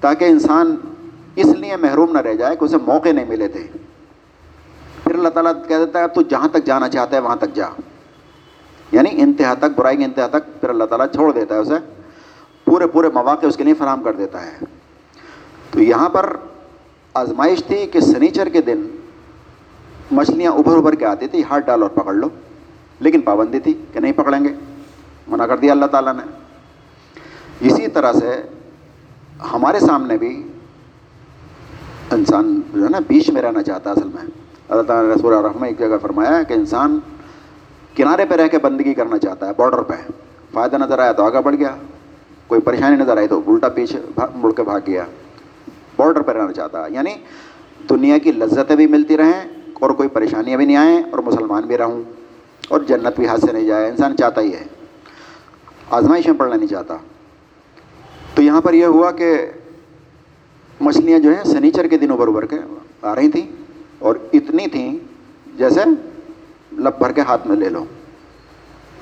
[0.00, 0.76] تاکہ انسان
[1.36, 3.66] اس لیے محروم نہ رہ جائے کہ اسے موقع نہیں ملے تھے۔
[5.04, 7.54] پھر اللہ تعالیٰ کہہ دیتا ہے، اب تو جہاں تک جانا چاہتا ہے، وہاں تک
[7.54, 7.66] جا۔
[8.94, 11.74] یعنی انتہا تک، برائی کے انتہا تک پھر اللہ تعالیٰ چھوڑ دیتا ہے اسے،
[12.64, 14.58] پورے پورے مواقع اس کے لیے فراہم کر دیتا ہے۔
[15.70, 16.36] تو یہاں پر
[17.14, 18.86] آزمائش تھی کہ سنیچر کے دن
[20.10, 22.28] مچھلیاں ابھر ابھر کے آتی تھی، ہاتھ ڈال اور پکڑ لو۔
[23.00, 24.54] لیکن پابندی تھی کہ نہیں پکڑیں گے۔
[25.28, 26.22] منع کر دیا اللہ تعالیٰ نے۔
[27.60, 28.42] اسی طرح سے
[29.52, 30.48] ہمارے سامنے بھی
[32.10, 34.24] انسان جو ہے نا، بیچ میں رہنا چاہتا ہے اصل میں۔
[34.68, 36.98] اللہ تعالیٰ نے رسول الرحمٰ ایک جگہ فرمایا کہ انسان
[37.94, 39.94] کنارے پہ رہ کے بندگی کرنا چاہتا ہے باڈر پہ۔
[40.52, 41.76] فائدہ نظر آیا تو آگے بڑھ گیا۔
[42.46, 43.98] کوئی پریشانی نظر آئی تو الٹا پیچھے
[44.34, 45.04] مڑ کے بھاگ گیا۔
[45.96, 47.14] باڈر پہ رہنا چاہتا ہے۔ یعنی
[47.90, 51.78] دنیا کی لذتیں بھی ملتی رہیں اور کوئی پریشانیاں بھی نہیں آئیں اور مسلمان بھی
[51.78, 52.02] رہوں
[52.68, 54.64] اور جنت بھی ہاتھ سے نہیں جائے۔ انسان چاہتا ہی ہے۔
[55.90, 56.96] آزمائش میں پڑھنا نہیں چاہتا۔
[58.34, 59.46] تو یہاں پر یہ ہوا کہ
[60.80, 62.56] مچھلیاں جو ہیں سنیچر کے دن ابھر ابھر کے
[63.02, 63.46] آ رہی تھیں
[63.98, 64.98] اور اتنی تھیں
[65.58, 65.80] جیسے
[66.78, 67.84] لپ بھر کے ہاتھ میں لے لو۔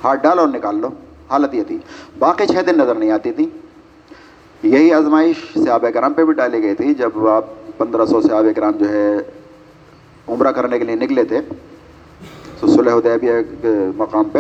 [0.05, 0.89] ہاتھ ڈال اور نکال لو۔
[1.31, 1.79] حالت یہ تھی۔
[2.19, 3.51] باقی چھ دن نظر نہیں آتی تھی۔
[4.63, 7.45] یہی آزمائش صحابہ کرام پہ بھی ڈالی گئی تھی۔ جب آپ
[7.79, 9.17] پندرہ سو صحابہ کرام جو ہے
[10.29, 11.41] عمرہ کرنے کے لیے نکلے تھے،
[12.61, 13.33] تو صلح حدیبیہ
[13.63, 14.39] کے مقام پہ،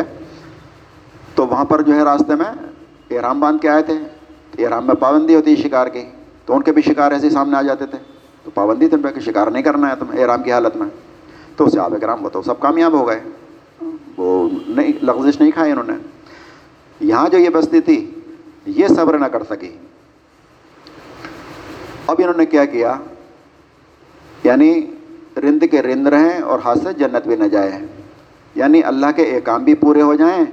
[1.35, 2.67] تو وہاں پر جو ہے راستے میں
[3.11, 3.95] احرام باندھ کے آئے تھے۔
[4.65, 6.05] احرام میں پابندی ہوتی ہے شکار کی۔
[6.47, 7.99] تو ان کے بھی شکار ایسے سامنے آ جاتے تھے۔
[8.45, 10.87] تو پابندی تم پہ کہ شکار نہیں کرنا ہے تم احرام کی حالت میں۔
[11.57, 13.21] تو صحابہ کرام وہ سب کامیاب ہو گئے۔
[14.17, 15.93] وہ نہیں، لغزش نہیں کھائی انہوں نے۔
[17.01, 18.11] یہاں جو یہ بستی تھی،
[18.67, 19.77] یہ صبر نہ کر سکی۔
[22.07, 22.95] اب انہوں نے کیا کیا؟
[24.45, 24.87] یعنی
[25.37, 27.73] رند کے رند رہیں اور ہاتھ سے جنت بھی نہ جائے۔
[28.55, 30.45] یعنی اللہ کے ایک کام بھی پورے ہو جائیں،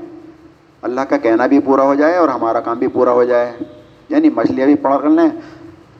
[0.81, 3.57] اللہ کا کہنا بھی پورا ہو جائے اور ہمارا کام بھی پورا ہو جائے۔
[4.09, 5.29] یعنی مچھلیاں بھی پڑھ کر لیں،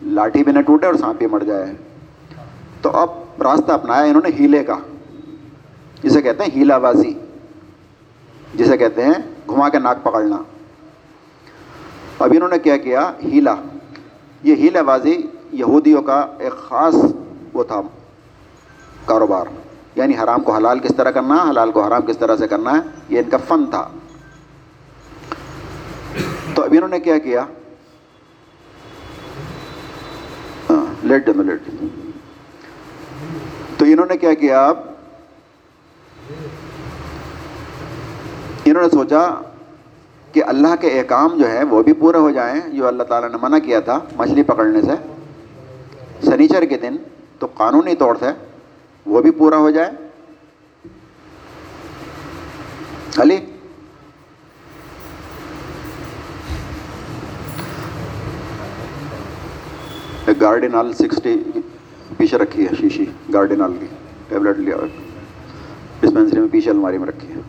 [0.01, 1.73] لاٹھی بھی نہ ٹوٹے اور سانپ بھی مر جائے۔
[2.81, 3.09] تو اب
[3.41, 4.75] راستہ اپنایا انہوں نے ہیلے کا
[6.03, 7.13] جسے کہتے ہیں ہیلا بازی
[8.53, 9.13] جسے کہتے ہیں
[9.49, 10.37] گھما کے ناک پکڑنا۔
[12.19, 13.55] اب انہوں نے کیا کیا؟ ہیلا۔
[14.43, 15.21] یہ ہیلہ بازی
[15.51, 16.95] یہودیوں کا ایک خاص
[17.53, 17.81] وہ تھا
[19.05, 19.45] کاروبار۔
[19.95, 22.71] یعنی حرام کو حلال کس طرح کرنا ہے حلال کو حرام کس طرح سے کرنا
[22.71, 23.89] ہے یہ ان کا فن تھا۔
[26.55, 27.45] تو اب انہوں نے کیا کیا؟
[31.03, 32.08] لیٹ ہاں، لیٹ
[33.93, 34.77] انہوں نے کیا کیا؟ اب
[38.65, 39.27] انہوں نے سوچا
[40.33, 43.37] کہ اللہ کے احکام جو ہے وہ بھی پورے ہو جائیں، جو اللہ تعالیٰ نے
[43.41, 44.95] منع کیا تھا مچھلی پکڑنے سے۔
[46.25, 46.95] سنیچر کے دن
[47.39, 48.25] تو قانونی طور سے
[49.05, 49.89] وہ بھی پورا ہو جائے۔
[53.17, 53.37] علی؟
[60.41, 61.33] گارڈن آل سکسٹی
[62.19, 63.85] پیچھے رکھی ہے، شیشی گارڈن آل کی
[64.27, 64.75] ٹیبلٹ لیا
[65.99, 67.39] ڈسپینسری میں پیچھے الماری میں رکھی ہے۔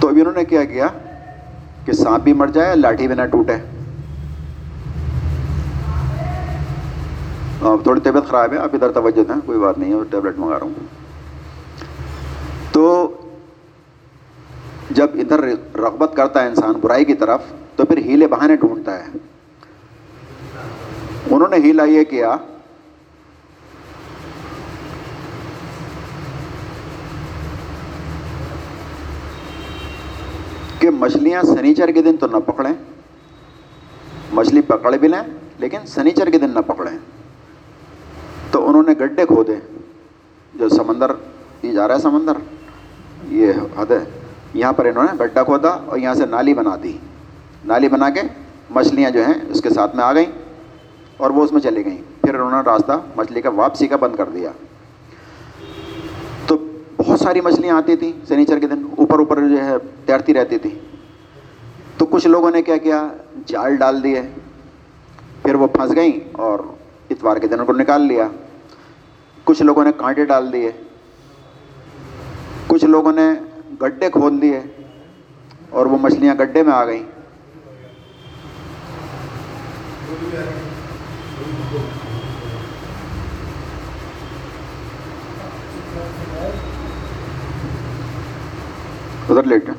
[0.00, 0.86] تو ابھی انہوں نے کیا کیا
[1.84, 3.56] کہ سانپ بھی مر جائے، لاٹھی بھی نہ ٹوٹے۔
[7.82, 10.66] تھوڑی طبیعت خراب ہے، آپ ادھر توجہ دیں، کوئی بات نہیں ہے، ٹیبلٹ منگا رہا
[10.66, 10.86] ہوں۔
[12.72, 12.84] تو
[14.90, 15.40] جب ادھر
[15.74, 17.40] رغبت کرتا ہے انسان برائی کی طرف،
[17.76, 19.10] تو پھر ہیلے بہانے ڈھونڈتا ہے۔
[21.34, 22.36] انہوں نے ہیلا یہ کیا
[30.78, 32.72] کہ مچھلیاں سنیچر کے دن تو نہ پکڑیں،
[34.32, 35.22] مچھلی پکڑ بھی لیں،
[35.58, 36.98] لیکن سنیچر کے دن نہ پکڑیں۔
[38.50, 39.56] تو انہوں نے گڈھے کھودے
[40.54, 41.10] جو سمندر،
[41.62, 42.32] یہ جا رہا ہے سمندر،
[43.28, 44.04] یہ حد ہے۔
[44.54, 46.98] یہاں پر انہوں نے گڈھا کھودا اور یہاں سے نالی بنا دی۔
[47.64, 48.20] نالی بنا کے
[48.70, 50.41] مچھلیاں جو ہیں اس کے ساتھ میں آ گئیں۔
[51.22, 54.16] اور وہ اس میں چلی گئیں۔ پھر انہوں نے راستہ مچھلی کا واپسی کا بند
[54.16, 54.50] کر دیا۔
[56.46, 56.56] تو
[56.96, 59.72] بہت ساری مچھلیاں آتی تھیں سنیچر کے دن، اوپر اوپر جو ہے
[60.06, 60.78] تیرتی رہتی تھی۔
[61.98, 63.08] تو کچھ لوگوں نے کیا کیا؟
[63.46, 64.22] جال ڈال دیے۔
[65.42, 66.58] پھر وہ پھنس گئیں اور
[67.10, 68.28] اتوار کے دن ان کو نکال لیا۔
[69.44, 70.72] کچھ لوگوں نے کانٹے ڈال دیے۔
[72.66, 73.30] کچھ لوگوں نے
[73.82, 74.60] گڈھے کھول دیے
[75.70, 77.02] اور وہ مچھلیاں گڈھے میں آ گئیں۔
[89.30, 89.70] ادھر لیٹ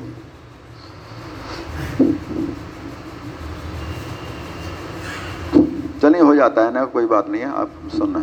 [6.00, 8.18] چلیں ہو جاتا ہے نا، کوئی بات نہیں ہے، آپ سننا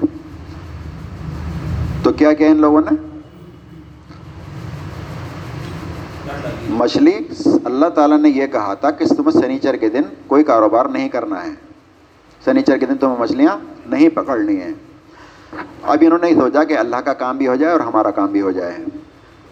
[2.04, 2.96] تو کیا کیا ان لوگوں نے؟
[6.70, 7.14] مچھلی،
[7.66, 11.44] اللہ تعالیٰ نے یہ کہا تھا کہ تمہیں سنیچر کے دن کوئی کاروبار نہیں کرنا
[11.44, 11.52] ہے۔
[12.46, 14.74] سنیچر کے دن تمہیں مچھلیاں نہیں پکڑنی ہیں۔
[15.84, 18.42] اب انہوں نے سوچا کہ اللہ کا کام بھی ہو جائے اور ہمارا کام بھی
[18.42, 18.78] ہو جائے۔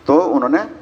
[0.05, 0.78] تو انہوں نے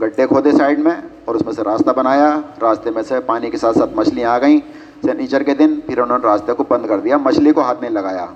[0.00, 3.56] گڈھے کھودے سائڈ میں اور اس میں سے راستہ بنایا۔ راستے میں سے پانی کے
[3.56, 4.60] ساتھ ساتھ مچھلیاں آ گئیں۔
[5.02, 7.90] سنیچر کے دن پھر انہوں نے راستے کو بند کر دیا، مچھلی کو ہاتھ نہیں
[7.90, 8.26] لگایا۔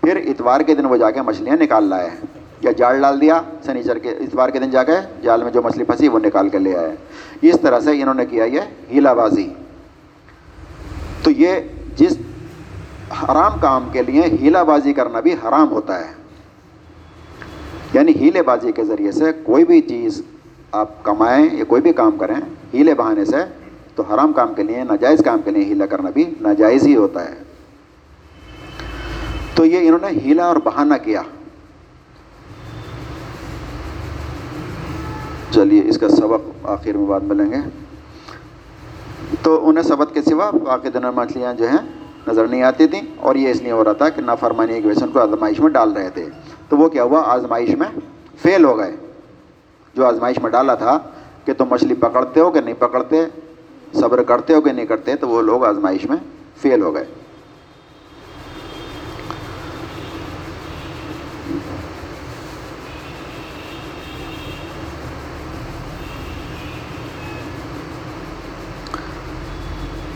[0.00, 2.10] پھر اتوار کے دن وہ جا کے مچھلیاں نکال لائے۔
[2.60, 4.92] یا جال ڈال دیا سنیچر کے، اتوار کے دن جا کے
[5.22, 6.96] جال میں جو مچھلی پھنسی وہ نکال کے لے آئے۔
[7.42, 9.48] اس طرح سے انہوں نے کیا یہ ہیلا بازی۔
[11.22, 11.54] تو یہ
[11.96, 12.16] جس
[13.22, 16.12] حرام کام کے لیے ہیلا بازی کرنا بھی حرام ہوتا ہے
[17.92, 20.22] یعنی ہیلے بازی کے ذریعے سے کوئی بھی چیز
[20.72, 22.34] آپ کمائیں یا کوئی بھی کام کریں،
[22.74, 23.36] ہیلے بہانے سے
[23.94, 27.30] تو حرام کام کے لیے، ناجائز کام کے لیے ہیلا کرنا بھی ناجائز ہی ہوتا
[27.30, 27.34] ہے۔
[29.54, 31.22] تو یہ انہوں نے ہیلا اور بہانہ کیا۔
[35.50, 37.56] چلیے، اس کا سبق آخر میں بعد ملیں گے۔
[39.42, 41.88] تو انہیں سبق کے سوا باقی دنوں مچھلیاں جو ہیں
[42.28, 44.98] نظر نہیں آتی تھیں اور یہ اس لیے ہو رہا تھا کہ نافرمانی کی وجہ
[44.98, 46.26] سے ان کو آزمائش میں ڈال رہے تھے۔
[46.68, 47.98] تو وہ کیا ہوا؟ آزمائش میں
[48.42, 48.96] فیل ہو گئے۔
[49.94, 50.98] جو آزمائش میں ڈالا تھا
[51.44, 53.24] کہ تم مچھلی پکڑتے ہو کہ نہیں پکڑتے،
[53.94, 56.16] صبر کرتے ہو کہ نہیں کرتے، تو وہ لوگ آزمائش میں
[56.56, 57.04] فیل ہو گئے۔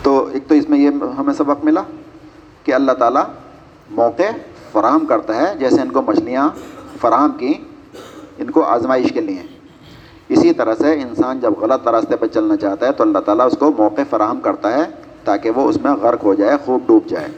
[0.03, 1.83] تو ایک تو اس میں یہ ہمیں سبق ملا
[2.65, 3.25] کہ اللہ تعالیٰ
[3.91, 4.31] موقع
[4.73, 6.49] فراہم کرتا ہے، جیسے ان کو مچھلیاں
[7.01, 7.55] فراہم کی
[8.39, 9.56] ان کو آزمائش کے لیے۔
[10.29, 13.57] اسی طرح سے انسان جب غلط راستے پہ چلنا چاہتا ہے تو اللہ تعالیٰ اس
[13.59, 14.85] کو موقع فراہم کرتا ہے
[15.25, 17.29] تاکہ وہ اس میں غرق ہو جائے، خوب ڈوب جائے۔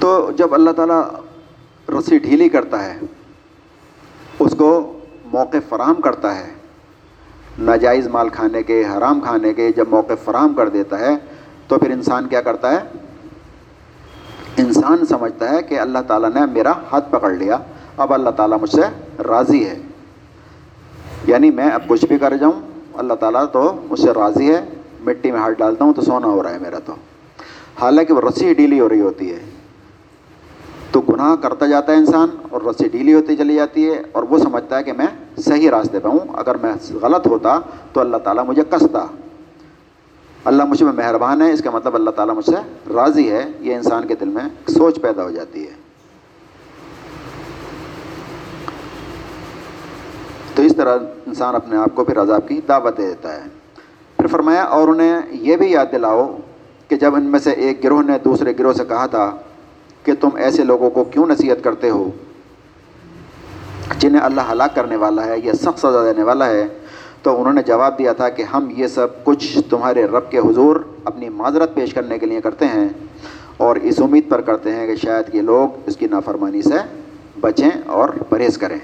[0.00, 1.02] تو جب اللہ تعالیٰ
[1.88, 2.98] رسی ڈھیلی کرتا ہے،
[4.38, 4.70] اس کو
[5.24, 6.50] موقع فراہم کرتا ہے
[7.58, 11.16] ناجائز مال کھانے کے، حرام کھانے کے جب موقع فراہم کر دیتا ہے،
[11.68, 12.78] تو پھر انسان کیا کرتا ہے؟
[14.56, 17.56] انسان سمجھتا ہے کہ اللہ تعالیٰ نے میرا ہاتھ پکڑ لیا،
[17.96, 18.80] اب اللہ تعالیٰ مجھ سے
[19.22, 19.78] راضی ہے۔
[21.26, 22.62] یعنی میں اب کچھ بھی کر جاؤں،
[22.94, 24.64] اللہ تعالیٰ تو مجھ سے راضی ہے،
[25.00, 26.94] مٹی میں ہاتھ ڈالتا ہوں تو سونا ہو رہا ہے میرا تو۔
[27.80, 29.38] حالانکہ وہ رسی ڈیلی ہو رہی ہوتی ہے۔
[30.92, 34.38] تو گناہ کرتا جاتا ہے انسان اور رسی ڈیلی ہوتی چلی جاتی ہے اور وہ
[34.38, 35.06] سمجھتا ہے کہ میں
[35.38, 37.58] صحیح راستے پہ ہوں۔ اگر میں غلط ہوتا
[37.92, 39.06] تو اللہ تعالیٰ مجھے کستا
[40.44, 43.74] اللہ مجھ میں مہربان ہے، اس کا مطلب اللہ تعالیٰ مجھ سے راضی ہے۔ یہ
[43.74, 45.72] انسان کے دل میں سوچ پیدا ہو جاتی ہے۔
[50.54, 53.48] تو اس طرح انسان اپنے آپ کو پھر عذاب کی دعوت دے دیتا ہے۔
[54.16, 56.36] پھر فرمایا، اور انہیں یہ بھی یاد دلاؤ
[56.88, 59.30] کہ جب ان میں سے ایک گروہ نے دوسرے گروہ سے کہا تھا
[60.04, 62.10] کہ تم ایسے لوگوں کو کیوں نصیحت کرتے ہو
[63.98, 66.66] جنہیں اللہ ہلاک کرنے والا ہے یا سخت سزا دینے والا ہے؟
[67.22, 70.76] تو انہوں نے جواب دیا تھا کہ ہم یہ سب کچھ تمہارے رب کے حضور
[71.04, 72.88] اپنی معذرت پیش کرنے کے لیے کرتے ہیں
[73.56, 77.02] اور اس امید پر کرتے ہیں کہ شاید یہ لوگ اس کی نافرمانی سے
[77.40, 78.78] بچیں اور پرہیز کریں۔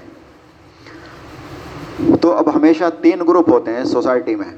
[2.21, 4.57] تو اب ہمیشہ تین گروپ ہوتے ہیں سوسائٹی میں۔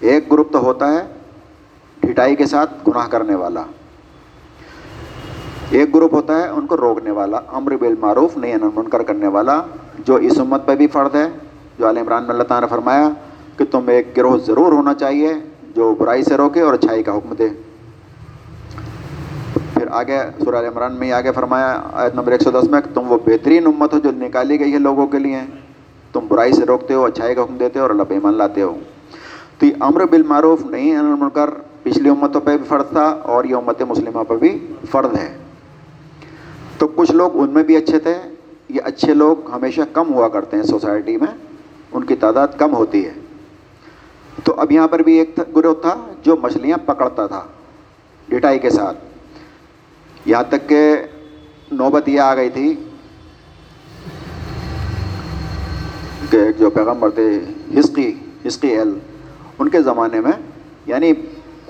[0.00, 1.02] ایک گروپ تو ہوتا ہے
[2.00, 3.62] ڈھٹائی کے ساتھ گناہ کرنے والا۔
[5.70, 9.62] ایک گروپ ہوتا ہے، ان کو روکنے والا، امر بالمعروف نہیں منکر کرنے والا،
[9.98, 11.28] جو اس امت پہ بھی فرد ہے۔
[11.78, 13.10] جو عال عمران میں اللہ تعالیٰ نے فرمایا
[13.56, 15.34] کہ تم ایک گروہ ضرور ہونا چاہیے
[15.76, 17.48] جو برائی سے روکے اور اچھائی کا حکم دے۔
[19.74, 22.94] پھر آگے سورہ عمران میں ہی آگے فرمایا، آیت نمبر ایک سو دس میں کہ
[22.94, 25.38] تم وہ بہترین امت ہو جو نکالی گئی ہے لوگوں کے لیے۔
[26.12, 28.62] تم برائی سے روکتے ہو، اچھائی کا حکم دیتے ہو اور اللہ پہ ایمان لاتے
[28.62, 28.76] ہو۔
[29.58, 31.50] تو یہ امر بالمعروف نہیں منکر،
[31.82, 35.49] پچھلی امتوں پہ بھی فرد تھا اور یہ امت مسلمہ پہ بھی فرد ہے۔
[36.80, 38.14] تو کچھ لوگ ان میں بھی اچھے تھے،
[38.68, 41.32] یہ اچھے لوگ ہمیشہ کم ہوا کرتے ہیں سوسائٹی میں،
[41.92, 43.12] ان کی تعداد کم ہوتی ہے۔
[44.44, 47.42] تو اب یہاں پر بھی ایک گروہ تھا جو مچھلیاں پکڑتا تھا
[48.28, 48.98] ڈٹائی کے ساتھ۔
[50.26, 50.80] یہاں تک کہ
[51.72, 52.74] نوبت یہ آ گئی تھی
[56.30, 57.28] کہ ایک جو پیغمبر تھے
[57.78, 58.12] ہسقی
[58.46, 58.98] ہسقی ایل،
[59.58, 60.32] ان کے زمانے میں
[60.86, 61.12] یعنی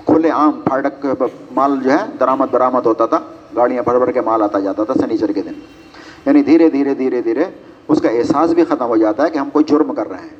[0.05, 1.05] کھلے عام پھاٹک
[1.51, 3.19] مال جو ہے، درآمد، برآمد ہوتا تھا۔
[3.55, 5.51] گاڑیاں بھر بھر کے مال آتا جاتا تھا سنیچر کے دن۔
[6.25, 7.43] یعنی دھیرے دھیرے دھیرے دھیرے
[7.87, 10.37] اس کا احساس بھی ختم ہو جاتا ہے کہ ہم کوئی جرم کر رہے ہیں۔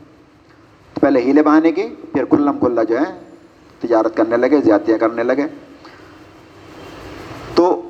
[0.94, 3.20] تو پہلے ہیلے بہانے کی، پھر کھلم کھلا جو ہے
[3.80, 5.46] تجارت کرنے لگے، زیادتیاں کرنے لگے۔
[7.56, 7.82] تو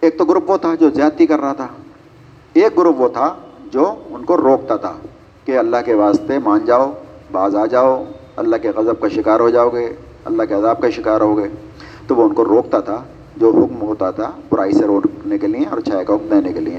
[0.00, 1.66] ایک تو گروپ وہ تھا جو زیادتی کر رہا تھا۔
[2.52, 3.34] ایک گروپ وہ تھا
[3.72, 4.92] جو ان کو روکتا تھا
[5.44, 6.92] کہ اللہ کے واسطے مان جاؤ،
[7.32, 8.04] باز آ جاؤ،
[8.36, 11.48] اللہ کے غضب کا شکار ہو جاؤ گے، اللہ کے عذاب کا شکار ہو گئے
[12.06, 13.04] تو وہ ان کو روکتا تھا۔
[13.42, 16.60] جو حکم ہوتا تھا برائی سے روکنے کے لیے اور چھائے کا حکم دینے کے
[16.60, 16.78] لیے۔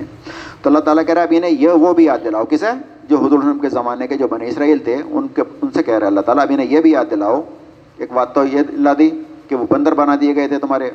[0.62, 2.66] تو اللہ تعالیٰ کہہ رہا ہے ابھی انہیں یہ وہ بھی یاد دلاؤ۔ کسے؟
[3.10, 5.94] جو حضور الحم کے زمانے کے جو بنی اسرائیل تھے، ان کے، ان سے کہہ
[5.94, 7.42] رہا ہے اللہ تعالیٰ ابھی انہیں یہ بھی یاد دلاؤ۔
[7.98, 9.10] ایک بات تو یہ لا دی
[9.48, 10.92] کہ وہ بندر بنا دیے گئے تھے تمہارے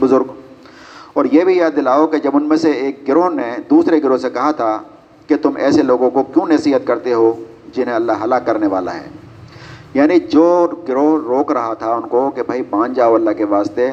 [0.00, 0.24] بزرگ۔
[1.12, 4.16] اور یہ بھی یاد دلاؤ کہ جب ان میں سے ایک گروہ نے دوسرے گروہ
[4.16, 4.78] سے کہا تھا
[5.26, 9.08] کہ تم ایسے لوگوں کو کیوں نصیحت کرتے ہو جنہیں اللہ ہلاک کرنے والا ہے؟
[9.94, 13.90] یعنی جو گروہ روک رہا تھا ان کو کہ بھائی مان جاؤ اللہ کے واسطے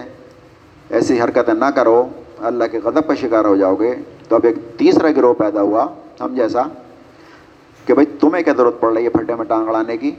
[0.90, 3.96] ایسی حرکتیں نہ کرو، اللہ کے غضب کا شکار ہو جاؤ گے۔
[4.30, 5.86] تو اب ایک تیسرا گروہ پیدا ہوا،
[6.22, 6.62] ہم جیسا
[7.86, 10.12] کہ بھائی تمہیں کیا ضرورت پڑ رہی ہے پھٹے میں ٹانگ اڑانے کی؟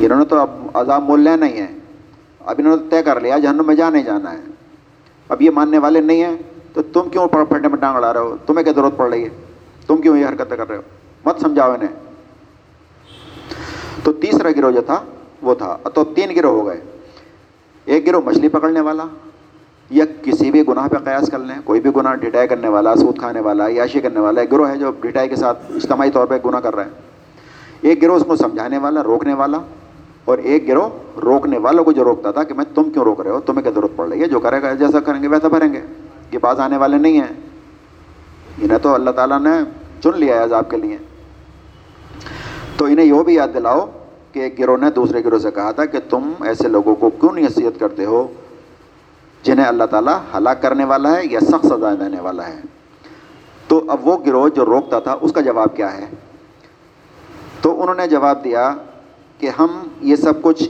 [0.00, 1.66] انہوں نے تو اب عذاب مول نہیں ہے
[2.46, 4.40] اب انہوں نے طے کر لیا، جہنم میں جانے جانا ہے۔
[5.28, 6.36] اب یہ ماننے والے نہیں ہیں،
[6.72, 9.28] تو تم کیوں پھٹے میں ٹانگ اڑا رہے ہو؟ تمہیں کیا ضرورت پڑ رہی ہے؟
[9.86, 10.82] تم کیوں یہ حرکتیں کر رہے ہو؟
[11.24, 11.88] مت سمجھاؤ انہیں۔
[14.04, 15.04] تو تیسرا گروہ جو تھا،
[15.42, 16.80] وہ تھا۔ تو تین گروہ ہو گئے۔
[17.86, 19.04] ایک گروہ مچھلی پکڑنے والا
[19.90, 23.18] یا کسی بھی گناہ پہ قیاس کر لیں، کوئی بھی گناہ ڈٹائی کرنے والا، سود
[23.18, 26.34] کھانے والا یاشی کرنے والا، ایک گروہ ہے جو ڈٹائی کے ساتھ اجتماعی طور پہ
[26.44, 26.90] گناہ کر رہا ہے۔
[27.80, 29.58] ایک گروہ اس کو سمجھانے والا، روکنے والا
[30.24, 30.88] اور ایک گروہ
[31.20, 33.72] روکنے والوں کو جو روکتا تھا کہ میں تم کیوں روک رہے ہو؟ تمہیں کیا
[33.74, 35.80] ضرورت پڑ رہی ہے؟ جو کرے گا، جیسا کریں گے، ویسا بھریں گے۔
[36.30, 37.40] کہ پاس آنے والے نہیں ہیں۔
[38.62, 39.50] انہیں تو اللہ تعالیٰ نے
[40.02, 40.96] چن لیا ہے عذاب کے لیے۔
[42.76, 43.86] تو انہیں یہ بھی یاد دلاؤ
[44.36, 47.32] کہ ایک گروہ نے دوسرے گروہ سے کہا تھا کہ تم ایسے لوگوں کو کیوں
[47.32, 48.26] نہیں حیثیت کرتے ہو
[49.42, 52.60] جنہیں اللہ تعالیٰ ہلاک کرنے والا ہے یا سخت سزا دینے والا ہے؟
[53.68, 56.06] تو اب وہ گروہ جو روکتا تھا، اس کا جواب کیا ہے؟
[57.60, 58.74] تو انہوں نے جواب دیا
[59.38, 59.66] کہ ہم
[60.00, 60.68] یہ سب کچھ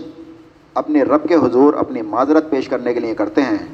[0.75, 3.67] اپنے رب کے حضور، اپنی معذرت پیش کرنے کے لیے کرتے ہیں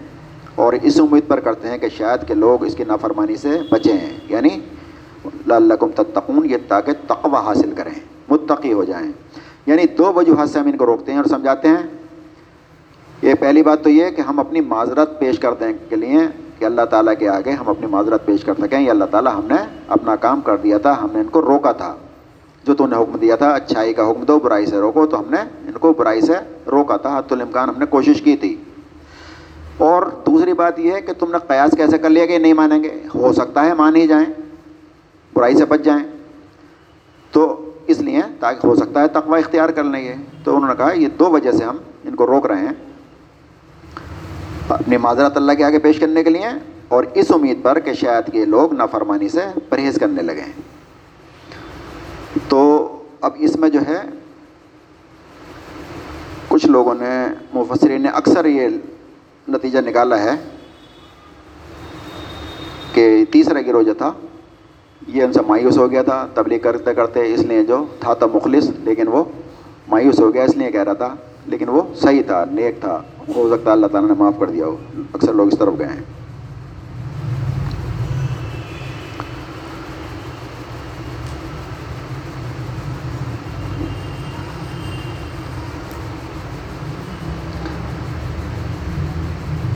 [0.54, 4.18] اور اس امید پر کرتے ہیں کہ شاید کہ لوگ اس کی نافرمانی سے بچیں
[4.28, 4.60] یعنی
[5.50, 9.12] اللہ تتقون، یہ تاکہ تقوی حاصل کریں، متقی ہو جائیں۔
[9.66, 11.86] یعنی دو وجوہات سے ہم ان کو روکتے ہیں اور سمجھاتے ہیں۔
[13.22, 16.20] یہ پہلی بات تو یہ کہ ہم اپنی معذرت پیش کرنے کے لیے
[16.58, 19.46] کہ اللہ تعالیٰ کے آگے ہم اپنی معذرت پیش کر سکیں۔ یہ اللہ تعالیٰ ہم
[19.46, 21.96] نے اپنا کام کر دیا تھا، ہم نے ان کو روکا تھا۔
[22.64, 25.24] جو تو نے حکم دیا تھا، اچھائی کا حکم دو، برائی سے روکو، تو ہم
[25.30, 26.32] نے ان کو برائی سے
[26.70, 28.56] روکا تھا۔ حت الامکان ہم نے کوشش کی تھی۔
[29.78, 32.82] اور دوسری بات یہ ہے کہ تم نے قیاس کیسے کر لیا کہ نہیں مانیں
[32.82, 34.26] گے؟ ہو سکتا ہے، مان ہی جائیں،
[35.34, 36.04] برائی سے بچ جائیں۔
[37.32, 40.14] تو اس لیے تاکہ ہو سکتا ہے تقوی اختیار کر لیں گے۔
[40.44, 42.72] تو انہوں نے کہا، یہ دو وجہ سے ہم ان کو روک رہے ہیں۔
[44.68, 46.46] اپنی معذرت اللہ کے آگے پیش کرنے کے لیے
[46.88, 50.44] اور اس امید پر کہ شاید یہ لوگ نافرمانی سے پرہیز کرنے لگے
[52.48, 52.60] تو
[53.20, 54.02] اب اس میں جو ہے،
[56.48, 58.68] کچھ لوگوں نے، مفسرین نے اکثر یہ
[59.48, 60.30] نتیجہ نکالا ہے
[62.92, 64.12] کہ تیسرا گروہ جو تھا
[65.06, 68.28] یہ ان سے مایوس ہو گیا تھا تبلیغ کرتے کرتے اس لیے جو تھا تو
[68.28, 69.24] مخلص، لیکن وہ
[69.88, 71.14] مایوس ہو گیا اس لیے کہہ رہا تھا،
[71.46, 73.02] لیکن وہ صحیح تھا، نیک تھا۔
[73.36, 74.76] ہو سکتا ہے اللہ تعالیٰ نے معاف کر دیا ہو۔
[75.14, 76.02] اکثر لوگ اس طرف گئے ہیں۔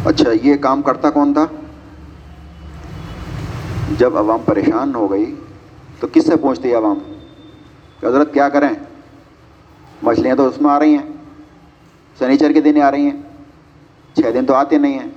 [0.05, 1.47] اچھا یہ کام کرتا کون تھا؟
[3.99, 5.35] جب عوام پریشان ہو گئی،
[6.01, 6.99] تو کس سے پوچھتی ہے عوام؟
[8.01, 8.69] کہ حضرت کیا کریں؟
[10.03, 11.13] مچھلیاں تو اس میں آ رہی ہیں،
[12.19, 13.23] سنیچر کے دن آ رہی ہیں،
[14.15, 15.11] چھ دن تو آتے نہیں ہیں۔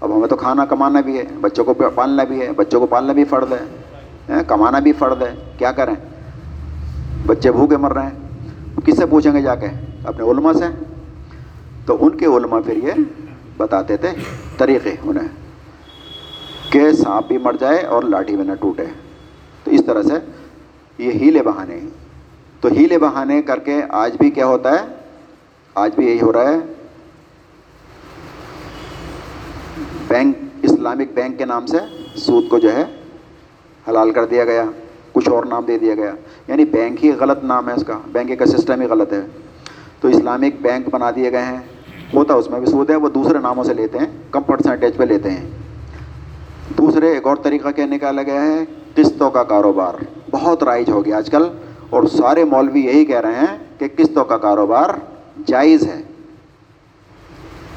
[0.00, 3.12] اب ہمیں تو کھانا کمانا بھی ہے، بچوں کو پالنا بھی ہے، بچوں کو پالنا
[3.12, 3.64] بھی فرد ہے
[4.46, 5.94] کمانا بھی فرد ہے، کیا کریں؟
[7.26, 8.18] بچے بھوکے مر رہے ہیں۔
[8.84, 9.66] کس سے پوچھیں گے جا کے؟
[10.04, 10.64] اپنے علماء سے۔
[11.86, 12.92] تو ان کے علماء پھر یہ
[13.56, 14.08] بتاتے تھے
[14.58, 15.47] طریقے انہیں۔
[16.70, 18.84] کہ سانپ بھی مر جائے اور لاٹھی بھی نہ ٹوٹے۔
[19.64, 20.14] تو اس طرح سے
[20.98, 21.80] یہ ہیلے بہانے
[22.60, 24.86] تو ہیلے بہانے کر کے آج بھی کیا ہوتا ہے؟
[25.74, 26.58] آج بھی یہی ہو رہا ہے۔
[30.08, 31.78] بینک، اسلامک بینک کے نام سے
[32.16, 32.84] سود کو جو ہے
[33.88, 34.64] حلال کر دیا گیا،
[35.12, 36.12] کچھ اور نام دے دیا گیا۔
[36.48, 39.20] یعنی بینک ہی غلط نام ہے اس کا، بینک کا سسٹم ہی غلط ہے۔
[40.00, 41.58] تو اسلامک بینک بنا دیے گئے ہیں۔
[42.14, 45.04] ہوتا اس میں بھی سود ہے، وہ دوسرے ناموں سے لیتے ہیں، کم پرسنٹیج پہ
[45.04, 45.50] لیتے ہیں۔
[46.76, 49.94] دوسرے ایک اور طریقہ کیا نکالا گیا ہے قسطوں کا کاروبار۔
[50.30, 51.44] بہت رائج ہو گیا آج کل،
[51.90, 54.90] اور سارے مولوی یہی کہہ رہے ہیں کہ قسطوں کا کاروبار
[55.46, 56.02] جائز ہے۔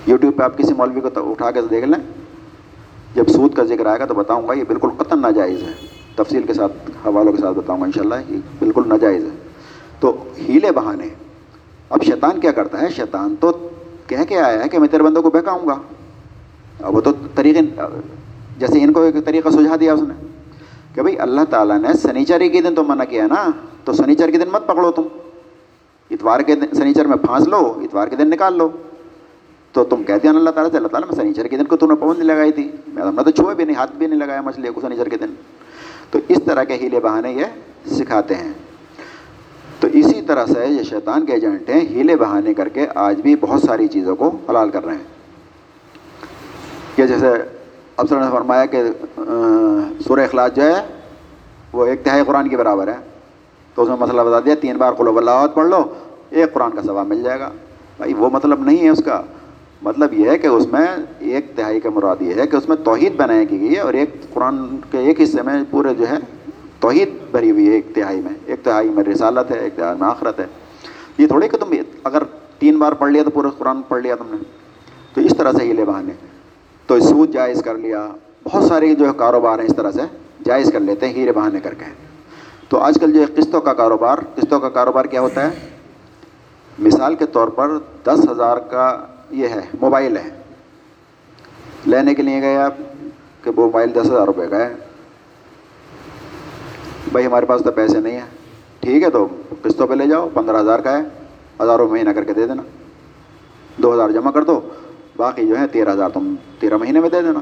[0.05, 2.11] یوٹیوب پہ آپ کسی مولوی کو اٹھا کے دیکھ لیں۔
[3.15, 5.71] جب سود کا ذکر آئے گا تو بتاؤں گا، یہ بالکل قطن ناجائز ہے۔
[6.15, 6.71] تفصیل کے ساتھ،
[7.05, 9.29] حوالوں کے ساتھ بتاؤں گا انشاءاللہ، یہ بالکل ناجائز ہے۔
[9.99, 11.07] تو ہیلے بہانے۔
[11.89, 13.69] اب شیطان کیا کرتا ہے؟ شیطان تو
[14.07, 15.75] کہہ کے آیا ہے کہ میں تیرے بندوں کو بہکاؤں گا۔
[16.79, 17.59] اب وہ تو طریقے
[18.57, 20.13] جیسے ان کو ایک طریقہ سجھا دیا اس نے
[20.95, 23.49] کہ بھائی اللہ تعالیٰ نے سنیچر کے دن تو منع کیا نا،
[23.83, 25.01] تو سنیچر کے دن مت پکڑو تم۔
[26.11, 28.69] اتوار کے دن سنیچر میں پھانس لو، اتوار کے دن نکال لو۔
[29.71, 31.87] تو تم کہتے ہیں اللہ تعالیٰ سے، اللہ تعالیٰ میں سنیچر کے دن کو تم
[31.87, 34.41] نے پابندی لگائی تھی۔ میں ہم نے تو چھوئے بھی نہیں، ہاتھ بھی نہیں لگایا
[34.41, 35.33] مچھلی کو سنیچر کے دن۔
[36.11, 37.45] تو اس طرح کے ہیلے بہانے یہ
[37.91, 38.51] سکھاتے ہیں۔
[39.79, 43.35] تو اسی طرح سے یہ شیطان کے ایجنٹ ہیں، ہیلے بہانے کر کے آج بھی
[43.35, 45.03] بہت ساری چیزوں کو حلال کر رہے ہیں۔
[46.95, 47.27] کہ جیسے
[48.01, 48.83] افسر نے فرمایا کہ
[50.07, 50.85] سورہ اخلاص جو ہے،
[51.73, 52.97] وہ ایک تہائی قرآن کے برابر ہے۔
[53.75, 55.83] تو اس میں مسئلہ بتا دیا، تین بار قلوب اللہ پڑھ لو،
[56.29, 57.49] ایک قرآن کا ثواب مل جائے گا۔
[57.97, 59.21] بھائی، وہ مطلب نہیں ہے اس کا۔
[59.81, 60.85] مطلب یہ ہے کہ اس میں
[61.19, 63.93] ایک تہائی کا مراد یہ ہے کہ اس میں توحید بنائی کی گئی ہے اور
[63.93, 66.15] ایک قرآن کے ایک حصے میں پورے جو ہے
[66.79, 70.07] توحید بھری ہوئی ہے ایک تہائی میں۔ ایک تہائی میں رسالت ہے، ایک تہائی میں
[70.07, 70.45] آخرت ہے۔
[71.17, 72.23] یہ تھوڑی کہ تم اگر
[72.59, 74.37] تین بار پڑھ لیا تو پورا قرآن پڑھ لیا تم نے۔
[75.13, 76.13] تو اس طرح سے ہی لے بہانے
[76.91, 78.09] تو سود جائز کر لیا۔
[78.43, 80.01] بہت سارے جو ہے کاروبار ہیں اس طرح سے
[80.45, 81.85] جائز کر لیتے ہیں، ہیرے بہانے کر کے۔
[82.69, 85.69] تو آج کل جو ہے قسطوں کا کاروبار، قسطوں کا کاروبار کیا ہوتا ہے؟
[86.79, 87.69] مثال کے طور پر
[88.03, 90.29] دس ہزار کا یہ ہے، موبائل ہے۔
[91.85, 92.73] لینے کے لیے گئے آپ
[93.43, 94.75] کہ وہ موبائل دس ہزار روپے کا ہے۔
[97.11, 98.27] بھائی ہمارے پاس تو پیسے نہیں ہیں۔
[98.79, 99.27] ٹھیک ہے تو
[99.61, 101.03] قسطوں پہ لے جاؤ، پندرہ ہزار کا ہے۔
[101.63, 102.63] ہزاروں مہینہ کر کے دے دینا۔
[103.77, 104.61] دو ہزار جمع کر دو۔
[105.17, 107.39] باقی جو ہے تیرہ ہزار تم تیرہ مہینے میں دے دینا۔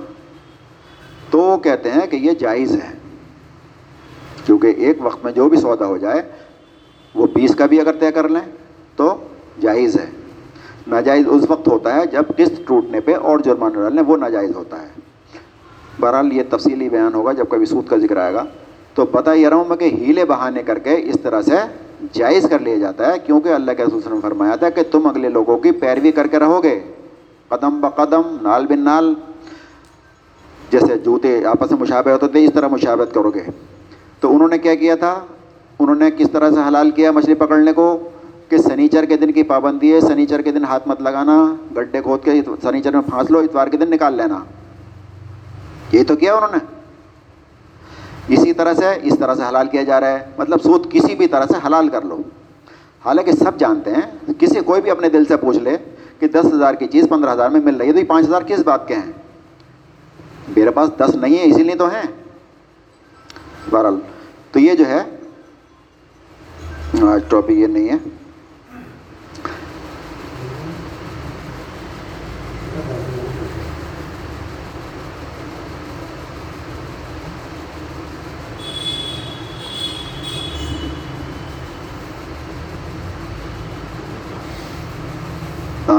[1.30, 2.98] تو وہ کہتے ہیں کہ یہ جائز ہے۔
[4.46, 6.22] کیونکہ ایک وقت میں جو بھی سودا ہو جائے،
[7.16, 8.52] وہ بیس کا بھی اگر طے کر لیں
[8.96, 9.18] تو
[9.62, 10.06] جائز ہے۔
[10.88, 14.82] ناجائز اس وقت ہوتا ہے جب قسط ٹوٹنے پہ اور جرمانہ ڈالنے، وہ ناجائز ہوتا
[14.82, 14.88] ہے۔
[16.00, 18.44] بہرحال یہ تفصیلی بیان ہوگا جب کبھی سود کا ذکر آئے گا۔
[18.94, 21.56] تو بتا یہ رہا ہوں میں کہ ہیلے بہانے کر کے اس طرح سے
[22.12, 25.30] جائز کر لیا جاتا ہے، کیونکہ اللہ کے رسول نے فرمایا تھا کہ تم اگلے
[25.30, 26.80] لوگوں کی پیروی کر کے رہو گے۔
[27.50, 29.14] قدم بقدم نال بن نال،
[30.72, 33.52] جیسے جوتے آپس میں مشابہ ہوتے تھے، اس طرح مشابت کرو گے۔
[34.20, 35.26] تو انہوں نے کیا کیا تھا؟
[35.80, 38.10] انہوں نے کس طرح سے حلال کیا مچھلی پکڑنے کو؟
[38.50, 42.24] کہ سنیچر کے دن کی پابندی ہے، سنیچر کے دن ہاتھ مت لگانا، گڈھے کھود
[42.24, 42.32] کے
[42.62, 44.40] سنیچر میں پھانس لو، اتوار کے دن نکال لینا۔
[45.92, 46.76] یہ تو کیا انہوں نے؟
[48.36, 51.28] اسی طرح سے، اس طرح سے حلال کیا جا رہا ہے۔ مطلب سود کسی بھی
[51.28, 52.18] طرح سے حلال کر لو۔
[53.06, 55.78] حالانکہ سب جانتے ہیں، کسی کوئی بھی اپنے دل سے پوچھ لے
[56.20, 58.42] کہ دس ہزار کی چیز پندرہ ہزار میں مل رہی ہے، تو یہ پانچ ہزار
[58.42, 59.12] کس بات کے ہیں؟
[60.58, 62.04] میرے پاس دس نہیں ہے اسی لیے تو ہیں۔
[63.70, 64.00] بہرحال،
[64.52, 65.04] تو یہ جو ہے،
[67.02, 67.98] آج ٹاپک یہ نہیں ہے۔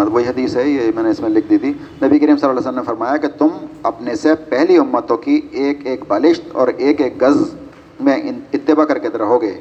[0.01, 1.69] ہاں وہی حدیث ہے، یہ میں نے اس میں لکھ دی تھی۔
[2.03, 3.49] نبی کریم صلی اللہ علیہ وسلم نے فرمایا کہ تم
[3.83, 7.55] اپنے سے پہلی امتوں کی ایک ایک بالشت اور ایک ایک گز
[8.01, 8.17] میں
[8.53, 9.61] اتباع کر کے رہو گے۔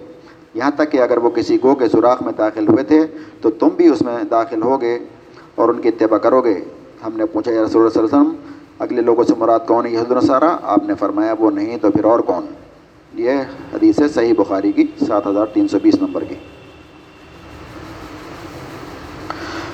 [0.53, 3.05] یہاں تک کہ اگر وہ کسی گو کے سوراخ میں داخل ہوئے تھے،
[3.41, 4.99] تو تم بھی اس میں داخل ہوگے
[5.55, 6.53] اور ان کی اتباع کرو گے۔
[7.05, 9.85] ہم نے پوچھا، یا رسول اللہ صلی اللہ علیہ وسلم، اگلے لوگوں سے مراد کون
[9.85, 12.45] ہے یہ نصارہ؟ آپ نے فرمایا، وہ نہیں، تو پھر اور کون؟
[13.13, 13.31] یہ
[13.73, 16.35] حدیث ہے صحیح بخاری کی، سات ہزار تین سو بیس نمبر کی۔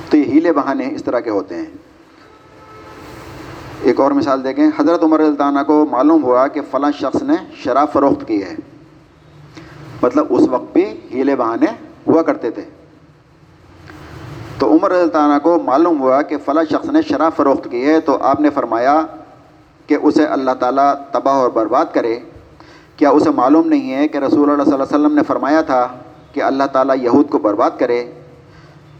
[0.09, 1.65] تو یہ ہیلے بہانے اس طرح کے ہوتے ہیں۔
[3.81, 7.93] ایک اور مثال دیکھیں، حضرت عمر الطانہ کو معلوم ہوا کہ فلاں شخص نے شراب
[7.93, 8.55] فروخت کی ہے۔
[10.01, 11.65] مطلب اس وقت بھی ہیلے بہانے
[12.07, 12.61] ہوا کرتے تھے۔
[14.59, 18.17] تو عمر الطانہ کو معلوم ہوا کہ فلاں شخص نے شراب فروخت کی ہے تو
[18.21, 19.01] آپ نے فرمایا
[19.87, 22.19] کہ اسے اللہ تعالیٰ تباہ اور برباد کرے۔
[22.97, 25.87] کیا اسے معلوم نہیں ہے کہ رسول اللہ صلی اللہ علیہ وسلم نے فرمایا تھا
[26.33, 28.11] کہ اللہ تعالیٰ یہود کو برباد کرے؟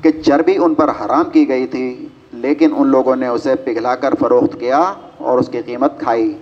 [0.06, 4.14] کہ چربی ان پر حرام کی گئی تھی، لیکن ان لوگوں نے اسے پگھلا کر
[4.20, 6.38] فروخت کیا اور اس کی قیمت کھائی۔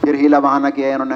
[0.00, 1.14] پھر ہیلا بہانہ کیا انہوں نے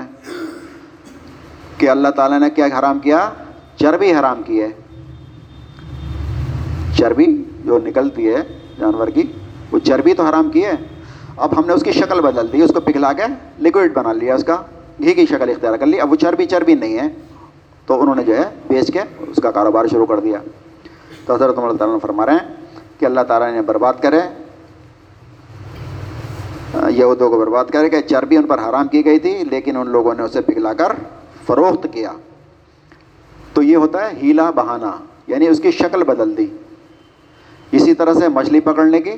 [1.79, 3.31] کہ اللہ تعالیٰ نے کیا حرام کیا؟
[3.77, 4.69] چربی حرام کی ہے۔
[6.97, 9.23] چربی جو نکلتی ہے جانور کی،
[9.73, 10.73] وہ چربی تو حرام کی ہے۔
[11.37, 13.23] اب ہم نے اس کی شکل بدل دی، اس کو پگھلا کے
[13.61, 14.57] لکوڈ بنا لیا، اس کا
[14.99, 17.09] گھی کی شکل اختیار کر لی۔ اب وہ چربی چربی نہیں ہے۔
[17.87, 20.39] تو انہوں نے جو ہے بیچ کے اس کا کاروبار شروع کر دیا۔
[21.27, 22.57] تو حضرت اللہ تعالیٰ نے فرما رہے ہیں
[22.99, 24.21] کہ اللہ تعالیٰ نے برباد کرے۔
[26.91, 30.15] یہودوں کو برباد کرے کہ چربی ان پر حرام کی گئی تھی، لیکن ان لوگوں
[30.15, 30.93] نے اسے پگھلا کر
[31.47, 32.13] فروخت کیا۔
[33.53, 36.47] تو یہ ہوتا ہے ہیلا بہانہ یعنی اس کی شکل بدل دی۔
[37.73, 39.13] اسی طرح سے مچھلی پکڑنے کی۔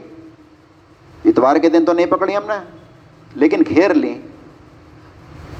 [1.25, 2.65] اتوار کے دن تو نہیں پکڑی ہم نے،
[3.35, 4.21] لیکن گھیر لی۔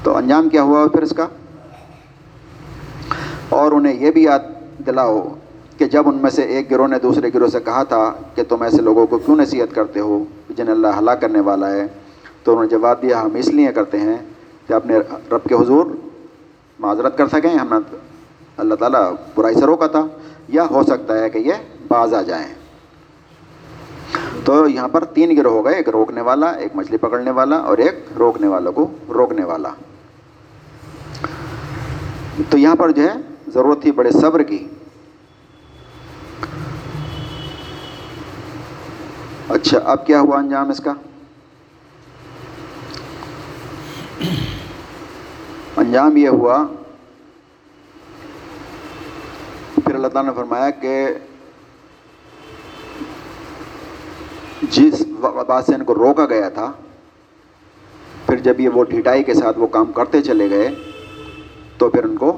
[0.03, 1.27] تو انجام کیا ہوا پھر اس کا؟
[3.49, 4.39] اور انہیں یہ بھی یاد
[4.85, 5.35] دلاؤ
[5.77, 8.61] کہ جب ان میں سے ایک گروہ نے دوسرے گروہ سے کہا تھا کہ تم
[8.61, 11.87] ایسے لوگوں کو کیوں نصیحت کرتے ہو جن اللہ ہلاک کرنے والا ہے؟
[12.43, 14.17] تو انہوں نے جواب دیا، ہم اس لیے کرتے ہیں
[14.67, 14.97] کہ اپنے
[15.31, 15.85] رب کے حضور
[16.79, 17.95] معذرت کر سکیں، ہم نے
[18.57, 20.07] اللہ تعالیٰ برائی سے روکا تھا،
[20.47, 21.53] یا ہو سکتا ہے کہ یہ
[21.87, 22.47] باز آ جائیں۔
[24.45, 27.77] تو یہاں پر تین گروہ ہو گئے، ایک روکنے والا، ایک مچھلی پکڑنے والا اور
[27.77, 29.69] ایک روکنے والوں کو روکنے والا۔
[32.49, 33.13] تو یہاں پر جو ہے،
[33.53, 34.67] ضرورت تھی بڑے صبر کی۔
[39.49, 40.93] اچھا اب کیا ہوا انجام اس کا؟
[45.77, 46.57] انجام یہ ہوا
[49.75, 51.07] پھر اللہ تعالیٰ نے فرمایا کہ
[54.71, 56.71] جس بات سے ان کو روکا گیا تھا،
[58.25, 60.69] پھر جب یہ وہ ڈھٹائی کے ساتھ وہ کام کرتے چلے گئے،
[61.77, 62.37] تو پھر ان کو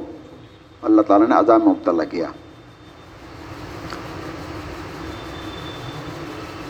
[0.81, 2.31] اللہ تعالیٰ نے عذاب میں مبتلا کیا۔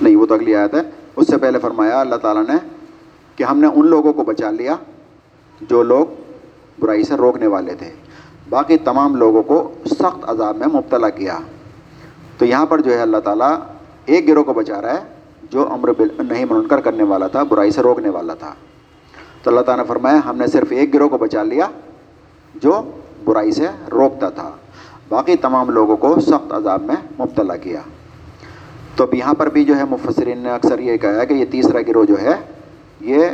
[0.08, 0.82] نہیں، وہ تو اگلی آیت ہے۔
[1.16, 2.56] اس سے پہلے فرمایا، اللہ تعالیٰ نے
[3.36, 4.76] کہ ہم نے ان لوگوں کو بچا لیا
[5.62, 6.06] جو لوگ
[6.80, 7.92] برائی سے روکنے والے تھے۔
[8.50, 11.40] باقی تمام لوگوں کو سخت عذاب میں مبتلا کیا۔
[12.38, 13.56] تو یہاں پر جو ہے، اللہ تعالیٰ
[14.06, 15.00] ایک گروہ کو بچا رہا ہے
[15.50, 15.90] جو امر
[16.20, 18.54] نہیں، منکر کرنے والا تھا، برائی سے روکنے والا تھا۔
[19.44, 21.68] تو اللہ تعالیٰ نے فرمایا، ہم نے صرف ایک گروہ کو بچا لیا
[22.56, 22.82] جو
[23.26, 24.52] برائی سے روکتا تھا۔
[25.10, 27.82] باقی تمام لوگوں کو سخت عذاب میں مبتلا کیا۔
[28.98, 31.46] تو اب یہاں پر بھی جو ہے مفسرین نے اکثر یہ کہا ہے کہ یہ
[31.52, 32.36] تیسرا گروہ جو ہے،
[33.02, 33.26] یہ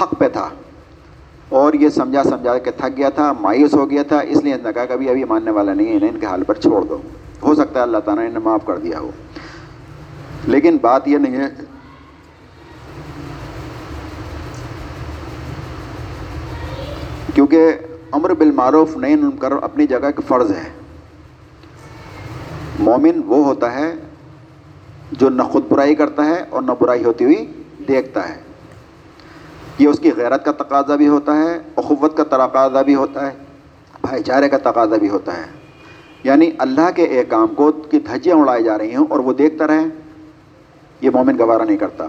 [0.00, 0.48] حق پہ تھا۔
[1.48, 4.72] اور یہ سمجھا سمجھا کے تھک گیا تھا، مایوس ہو گیا تھا، اس لیے نے
[4.72, 6.98] کہا کہ ابھی ابھی ماننے والا نہیں ہے، انہیں ان کے حال پر چھوڑ دو۔
[7.42, 9.10] ہو سکتا ہے اللہ تعالیٰ نے انہیں معاف کر دیا ہو۔
[10.44, 11.48] لیکن بات یہ نہیں ہے۔
[17.34, 17.72] کیونکہ
[18.12, 20.81] امر بالمعروف نہیں کر اپنی جگہ کے فرض ہے۔
[22.82, 23.94] مومن وہ ہوتا ہے
[25.12, 27.46] جو نہ خود برائی کرتا ہے اور نہ برائی ہوتی ہوئی
[27.88, 28.40] دیکھتا ہے۔
[29.78, 33.36] یہ اس کی غیرت کا تقاضا بھی ہوتا ہے اخوت کا تقاضا بھی ہوتا ہے،
[34.00, 35.44] بھائی چارے کا تقاضا بھی ہوتا ہے۔
[36.24, 39.66] یعنی اللہ کے ایک کام کو کی دھجیاں اڑائی جا رہی ہوں اور وہ دیکھتا
[39.66, 39.84] رہے،
[41.00, 42.06] یہ مومن گوارہ نہیں کرتا۔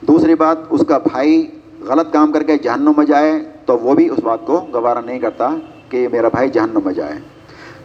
[0.00, 1.46] دوسری بات، اس کا بھائی
[1.80, 3.32] غلط کام کر کے جہنم میں جائے
[3.66, 5.50] تو وہ بھی اس بات کو گوارہ نہیں کرتا
[5.88, 7.37] کہ میرا بھائی جہنم میں جائے۔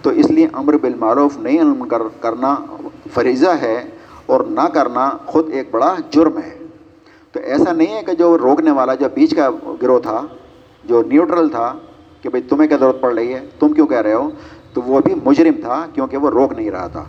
[0.03, 2.55] تو اس لیے امر بالمعروف نہیں علم کر، کرنا
[3.13, 3.83] فریضہ ہے
[4.25, 6.57] اور نہ کرنا خود ایک بڑا جرم ہے۔
[7.31, 9.49] تو ایسا نہیں ہے کہ جو روکنے والا جو بیچ کا
[9.81, 10.21] گروہ تھا،
[10.85, 11.73] جو نیوٹرل تھا
[12.21, 14.29] کہ بھئی تمہیں کیا ضرورت پڑ رہی ہے، تم کیوں کہہ رہے ہو؟
[14.73, 17.03] تو وہ بھی مجرم تھا کیونکہ وہ روک نہیں رہا تھا۔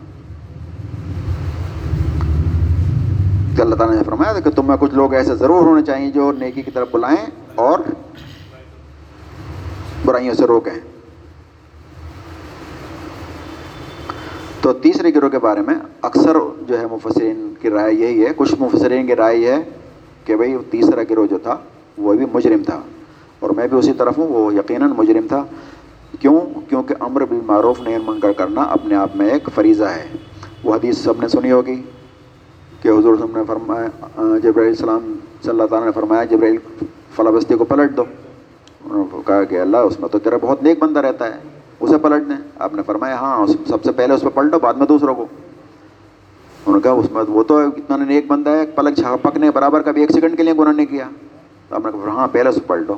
[3.57, 6.11] کہ اللہ تعالیٰ نے فرمایا تھا کہ تم میں کچھ لوگ ایسے ضرور ہونے چاہیے
[6.11, 7.78] جو نیکی کی طرف بلائیں اور
[10.05, 10.93] برائیوں سے روکیں۔
[14.65, 16.37] تو تیسرے گروہ کے بارے میں اکثر
[16.69, 19.62] جو ہے مفسرین کی رائے یہی ہے، کچھ مفسرین کی رائے یہ ہے
[20.25, 21.57] کہ بھئی تیسرا گروہ جو تھا،
[21.99, 22.81] وہ بھی مجرم تھا۔
[23.41, 25.45] اور میں بھی اسی طرف ہوں، وہ یقیناً مجرم تھا۔
[26.21, 30.09] کیوں؟ کیونکہ امر بالمعروف نہیں منکر کرنا اپنے آپ میں ایک فریضہ ہے۔
[30.65, 31.83] وہ حدیث سب نے سنی ہوگی
[32.83, 33.87] کہ حضور صاحب نے فرمایا،
[34.17, 36.57] جبرائیل السلام صلی اللہ تعالیٰ نے فرمایا، جبرائیل
[37.17, 38.05] فلاں بستی کو پلٹ دو۔
[38.85, 41.54] انہوں نے کہا کہ اللہ، اس میں تو تیرا بہت نیک بندہ رہتا ہے۔
[41.85, 44.87] اسے پلٹ دیں آپ نے فرمایا ہاں سب سے پہلے اس پہ پلٹو، بعد میں
[44.87, 45.26] دوسروں کو۔
[46.66, 49.91] انہوں نے کہا، اس میں وہ تو اتنا نیک بندہ ہے پلک پکنے برابر کا
[49.91, 51.09] بھی ایک سیکنڈ کے لیے گناہ نہیں کیا۔
[51.68, 52.95] تو آپ نے کہا ہاں پہلے اس پہ پلٹو۔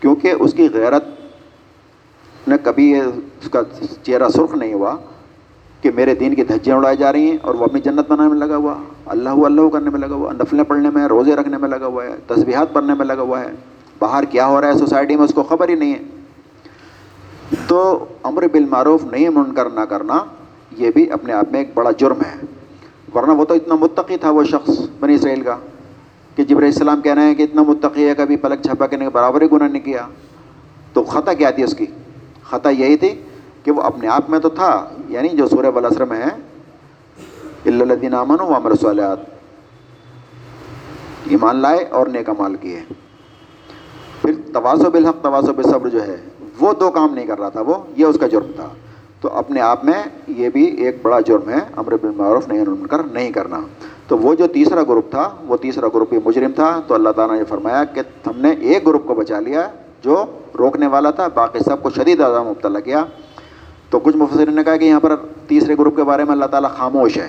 [0.00, 1.04] کیونکہ اس کی غیرت
[2.48, 3.62] نے کبھی اس کا
[4.02, 4.96] چہرہ سرخ نہیں ہوا
[5.80, 8.38] کہ میرے دین کی دھجیاں اڑائی جا رہی ہیں اور وہ اپنی جنت بنانے میں
[8.38, 8.74] لگا ہوا۔
[9.06, 12.14] اللہ اللہ کرنے میں لگا ہوا۔ نفلیں پڑھنے میں، روزے رکھنے میں لگا ہوا ہے
[12.26, 13.50] تصبیحات پڑھنے میں لگا ہوا ہے۔
[13.98, 16.19] باہر کیا ہو رہا ہے سوسائٹی میں، اس کو خبر ہی نہیں ہے۔
[17.68, 20.24] تو امر بالمعروف نہیں منکر نہ کرنا،
[20.76, 22.40] یہ بھی اپنے آپ میں ایک بڑا جرم ہے۔
[23.14, 24.70] ورنہ وہ تو اتنا متقی تھا وہ شخص
[25.00, 25.56] بنی اسرائیل کا
[26.36, 29.42] کہ جبر السلام کہہ رہے ہیں کہ اتنا متقی ہے، کبھی پلک چھپا کے برابر
[29.42, 30.06] ہی گناہ نہیں کیا۔
[30.92, 31.86] تو خطا کیا تھی اس کی؟
[32.42, 33.22] خطا یہی تھی
[33.64, 36.30] کہ وہ اپنے آپ میں تو تھا یعنی جو سورہ بلاسر میں ہے
[37.66, 39.18] الدین امن و امر صلیات
[41.28, 42.80] ایمان لائے اور نیک مال کیے۔
[44.22, 46.16] پھر تواسو بالحق تواسو بصبر جو ہے
[46.60, 48.68] وہ دو کام نہیں کر رہا تھا، وہ یہ اس کا جرم تھا۔
[49.20, 53.02] تو اپنے آپ میں یہ بھی ایک بڑا جرم ہے، امر بالمعروف نہیں ان کر،
[53.12, 53.60] نہیں کرنا۔
[54.08, 57.36] تو وہ جو تیسرا گروپ تھا، وہ تیسرا گروپ بھی مجرم تھا۔ تو اللہ تعالیٰ
[57.36, 59.68] نے فرمایا کہ ہم نے ایک گروپ کو بچا لیا
[60.02, 60.24] جو
[60.58, 63.04] روکنے والا تھا، باقی سب کو شدید اعظم مبتلا کیا۔
[63.90, 66.70] تو کچھ مفسرین نے کہا کہ یہاں پر تیسرے گروپ کے بارے میں اللہ تعالیٰ
[66.70, 67.28] خاموش ہے۔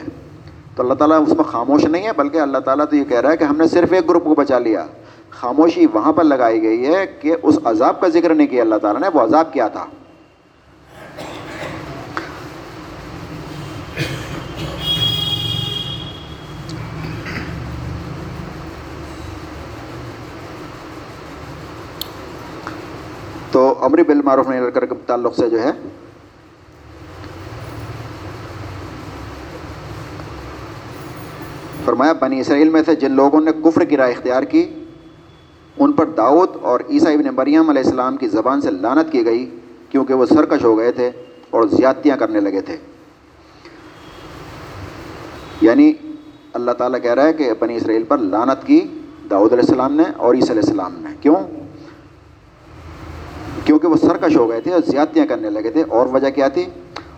[0.76, 3.32] تو اللہ تعالیٰ اس میں خاموش نہیں ہے، بلکہ اللہ تعالیٰ تو یہ کہہ رہا
[3.32, 4.86] ہے کہ ہم نے صرف ایک گروپ کو بچا لیا۔
[5.30, 9.02] خاموشی وہاں پر لگائی گئی ہے کہ اس عذاب کا ذکر نہیں کیا، اللہ تعالیٰ
[9.02, 9.86] نے وہ عذاب کیا تھا۔
[23.52, 25.72] تو امر بالمعروف نہیں کر کے تعلق سے جو ہے
[32.02, 34.66] فرمایا، بنی اسرائیل میں سے جن لوگوں نے کفر کی رائے اختیار کی،
[35.78, 39.50] ان پر داؤد اور عیسیٰ ابن مریم علیہ السلام کی زبان سے لانت کی گئی
[39.90, 41.12] کیونکہ وہ سرکش ہو گئے تھے
[41.50, 42.78] اور زیادتیاں کرنے لگے تھے۔
[45.62, 45.94] یعنی
[46.54, 48.80] اللہ تعالیٰ کہہ رہا ہے کہ بنی اسرائیل پر لانت کی
[49.30, 51.36] داؤد علیہ السلام نے اور عیسیٰ علیہ السلام نے۔ کیوں؟
[53.66, 56.66] کیونکہ وہ سرکش ہو گئے تھے اور زیادتیاں کرنے لگے تھے۔ اور وجہ کیا تھی؟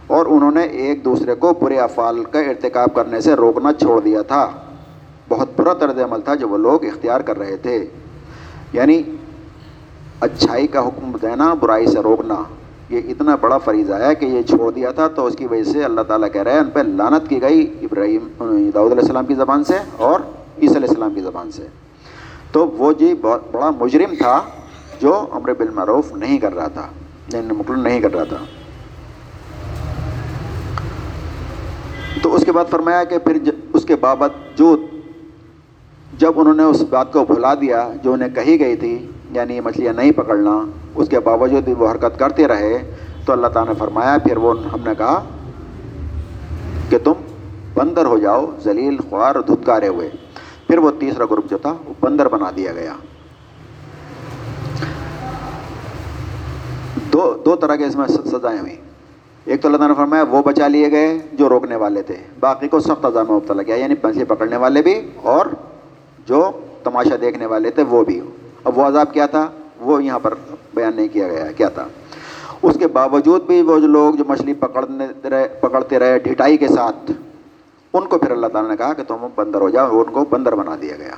[0.08, 4.22] اور انہوں نے ایک دوسرے کو برے افعال کا ارتکاب کرنے سے روکنا چھوڑ دیا
[4.22, 4.52] تھا۔
[5.34, 7.86] بہت برا طرز عمل تھا جو وہ لوگ اختیار کر رہے تھے۔
[8.74, 9.02] یعنی
[10.20, 12.42] اچھائی کا حکم دینا، برائی سے روکنا،
[12.90, 15.84] یہ اتنا بڑا فریضہ ہے کہ یہ چھوڑ دیا تھا تو اس کی وجہ سے
[15.84, 18.28] اللہ تعالیٰ کہہ رہے ہیں، ان پہ لانت کی گئی ابراہیم،
[18.74, 20.20] داؤد علیہ السلام کی زبان سے اور
[20.62, 21.68] عیسی علیہ السلام کی زبان سے۔
[22.52, 24.42] تو وہ جی بہت بڑا مجرم تھا
[25.00, 26.88] جو امر بالمعروف نہیں کر رہا تھا
[27.34, 28.38] یعنی نہیں کر رہا تھا۔
[32.24, 33.38] تو اس کے بعد فرمایا کہ پھر
[33.74, 34.80] اس کے باوجود
[36.18, 39.94] جب انہوں نے اس بات کو بھلا دیا جو انہیں کہی گئی تھی یعنی مچھلیاں
[39.94, 42.96] نہیں پکڑنا، اس کے باوجود بھی وہ حرکت کرتے رہے،
[43.26, 45.24] تو اللہ تعالیٰ نے فرمایا، پھر وہ ہم نے کہا
[46.90, 47.12] کہ تم
[47.74, 50.10] بندر ہو جاؤ، ذلیل، خوار، دھتکارے ہوئے۔
[50.68, 52.94] پھر وہ تیسرا گروپ جو تھا، وہ بندر بنا دیا گیا۔
[57.14, 58.76] دو دو طرح کے اس میں سزائیں ہوئیں۔
[59.46, 62.68] ایک تو اللہ تعالیٰ نے فرمایا، وہ بچا لیے گئے جو روکنے والے تھے، باقی
[62.68, 65.46] کو سخت میں مبتلا کیا یعنی مچھلی پکڑنے والے بھی اور
[66.26, 66.52] جو
[66.84, 68.22] تماشا دیکھنے والے تھے وہ بھی
[68.64, 70.34] اب وہ عذاب کیا تھا؟ وہ یہاں پر
[70.74, 71.88] بیان نہیں کیا گیا کیا تھا؟
[72.62, 76.68] اس کے باوجود بھی وہ جو لوگ جو مچھلی پکڑنے رہے، پکڑتے رہے ڈھٹائی کے
[76.68, 77.12] ساتھ،
[77.94, 80.56] ان کو پھر اللہ تعالیٰ نے کہا کہ تم بندر ہو جاؤ، ان کو بندر
[80.56, 81.12] بنا دیا گیا۔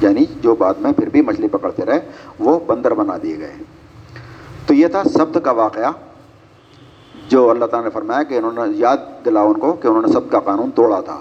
[0.00, 2.00] یعنی جو بعد میں پھر بھی مچھلی پکڑتے رہے،
[2.38, 3.52] وہ بندر بنا دیے گئے۔
[4.66, 5.90] تو یہ تھا سبت کا واقعہ،
[7.28, 10.12] جو اللہ تعالیٰ نے فرمایا کہ انہوں نے یاد دلاؤ ان کو کہ انہوں نے
[10.12, 11.18] سب کا قانون توڑا تھا۔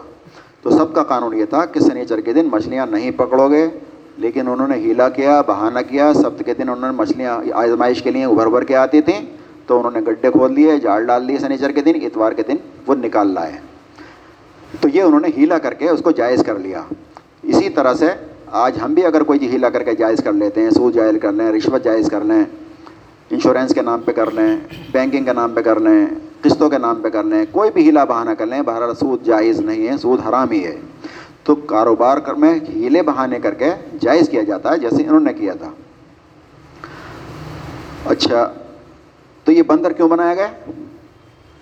[0.65, 3.69] تو سب کا قانون یہ تھا کہ سنیچر کے دن مچھلیاں نہیں پکڑو گے،
[4.17, 8.11] لیکن انہوں نے ہیلا کیا، بہانہ کیا، سبت کے دن انہوں نے مچھلیاں آزمائش کے
[8.11, 9.21] لیے ابھر ابھر کے آتی تھیں،
[9.67, 12.55] تو انہوں نے گڈھے کھول لیے، جال ڈال لیے سنیچر کے دن، اتوار کے دن
[12.87, 13.51] وہ نکال لائے۔
[14.81, 16.81] تو یہ انہوں نے ہیلا کر کے اس کو جائز کر لیا۔
[17.43, 18.07] اسی طرح سے
[18.45, 21.15] آج ہم بھی اگر کوئی جی ہیلا کر کے جائز کر لیتے ہیں، سود جائز
[21.21, 22.43] کر لیں، رشوت جائز کر لیں
[23.29, 24.57] انشورنس کے نام پہ کر لیں،
[24.91, 26.05] بینکنگ کے نام پہ کر لیں،
[26.41, 29.59] قسطوں کے نام پہ کر لیں، کوئی بھی ہیلا بہانہ کر لیں، بہرحال سود جائز
[29.59, 30.79] نہیں ہے، سود حرام ہی ہے۔
[31.43, 33.69] تو کاروبار میں ہیلے بہانے کر کے
[33.99, 35.71] جائز کیا جاتا ہے جیسے انہوں نے کیا تھا۔
[38.05, 38.53] اچھا
[39.43, 40.47] تو یہ بندر کیوں بنایا گیا؟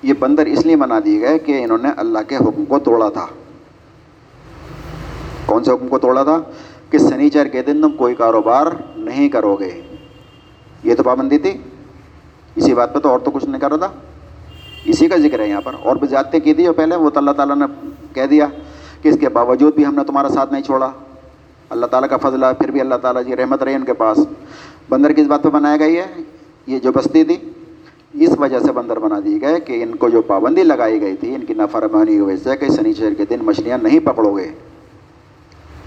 [0.04, 3.10] یہ بندر اس لیے بنا دیے گئے کہ انہوں نے اللہ کے حکم کو توڑا
[3.10, 3.28] تھا۔
[5.46, 6.42] کون سے حکم کو توڑا تھا؟
[6.90, 9.93] کہ سنیچر کے دن تم کوئی کاروبار نہیں کرو گے۔
[10.84, 11.58] یہ تو پابندی تھی۔
[12.56, 13.92] اسی بات پہ تو اور تو کچھ نہیں کر رہا تھا۔
[14.86, 17.20] اسی کا ذکر ہے یہاں پر۔ اور بھی زیادتی کی تھی جو پہلے، وہ تو
[17.20, 17.66] اللہ تعالیٰ نے
[18.14, 18.48] کہہ دیا
[19.02, 20.92] کہ اس کے باوجود بھی ہم نے تمہارا ساتھ نہیں چھوڑا۔
[21.70, 24.20] اللہ تعالیٰ کا فضلہ پھر بھی اللہ تعالیٰ جی رحمت رہی ان کے پاس۔
[24.90, 26.06] بندر کس بات پہ بنایا گئی ہے،
[26.68, 27.36] یہ جو بستی تھی،
[28.14, 31.36] اس وجہ سے بندر بنا دیے گئے کہ ان کو جو پابندی لگائی گئی تھی،
[31.36, 34.52] ان کی نافرمانی کی وجہ سے کہ سنیچر کے دن مچھلیاں نہیں پکڑو گے۔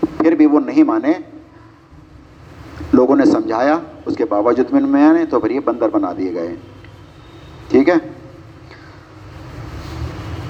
[0.00, 1.35] پھر بھی وہ نہیں مانے۔
[2.96, 6.34] لوگوں نے سمجھایا، اس کے باوجود میں میں آنے تو پھر یہ بندر بنا دیے
[6.34, 6.56] گئے۔
[7.68, 7.94] ٹھیک ہے؟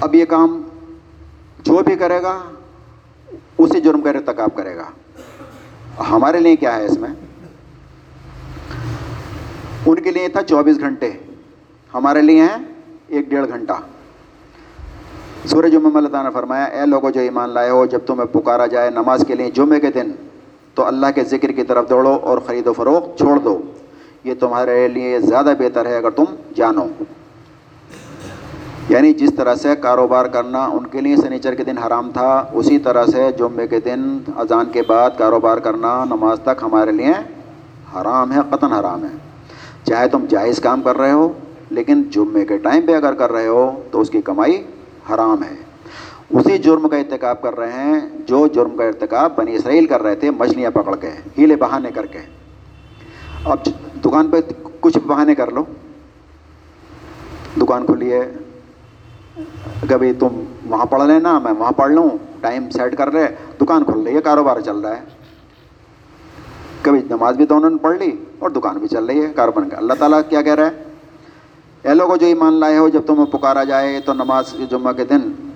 [0.01, 0.61] اب یہ کام
[1.59, 2.43] جو بھی کرے گا،
[3.57, 4.89] اسی جرم کا ارتکاب کرے گا۔
[6.03, 7.09] ہمارے لیے کیا ہے اس میں؟
[9.85, 11.11] ان کے لیے تھا چوبیس گھنٹے۔
[11.93, 12.57] ہمارے لیے ہیں
[13.07, 13.73] ایک ڈیڑھ گھنٹہ۔
[15.45, 18.65] سورج جمعہ اللہ تعالیٰ نے فرمایا، اے لوگوں جو ایمان لائے ہو، جب تمہیں پکارا
[18.65, 20.11] جائے نماز کے لیے جمعے کے دن
[20.77, 23.61] تو اللہ کے ذکر کی طرف دوڑو اور خرید و فروخت چھوڑ دو۔
[24.23, 26.23] یہ تمہارے لیے زیادہ بہتر ہے اگر تم
[26.55, 26.85] جانو۔
[28.89, 32.77] یعنی جس طرح سے کاروبار کرنا ان کے لیے سنیچر کے دن حرام تھا، اسی
[32.77, 37.13] طرح سے جمعے کے دن، اذان کے بعد کاروبار کرنا نماز تک ہمارے لیے
[37.95, 39.17] حرام ہے، قطن حرام ہے۔
[39.83, 41.33] چاہے تم جائز کام کر رہے ہو،
[41.69, 44.63] لیکن جمعے کے ٹائم پہ اگر کر رہے ہو تو اس کی کمائی
[45.13, 45.66] حرام ہے۔
[46.29, 50.15] اسی جرم کا ارتکاب کر رہے ہیں، جو جرم کا ارتکاب بنی اسرائیل کر رہے
[50.15, 52.19] تھے، مچھلیاں پکڑ کے، ہیلے بہانے کر کے۔
[53.45, 53.71] اب جی،
[54.05, 54.37] دکان پہ
[54.79, 55.63] کچھ بہانے کر لو۔
[57.61, 58.31] دکان کھلی ہے۔
[59.89, 62.09] کبھی تم وہاں پڑھ لینا، میں وہاں پڑھ لوں،
[62.41, 65.01] ٹائم سیٹ کر رہے دکان کھل رہی ہے، کاروبار چل رہا ہے۔
[66.81, 69.77] کبھی نماز بھی دونوں نے پڑھ لی اور دکان بھی چل رہی ہے، کاروبار کا
[69.77, 70.83] اللہ تعالیٰ کیا کہہ رہا ہے؟
[71.81, 75.46] اے لوگوں جو ایمان لائے ہو، جب تمہیں پکارا جائے تو نماز جمعہ کے دن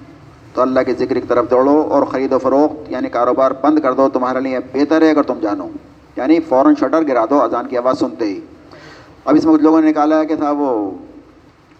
[0.54, 3.93] تو اللہ کے ذکر کی طرف دوڑو اور خرید و فروخت یعنی کاروبار بند کر
[3.93, 5.68] دو، تمہارے لیے بہتر ہے اگر تم جانو۔
[6.16, 8.39] یعنی فوراً شٹر گرا دو، اذان کی آواز سنتے ہی۔
[9.26, 10.91] اب اس میں کچھ لوگوں نے نکالا ہے کہ تھا وہ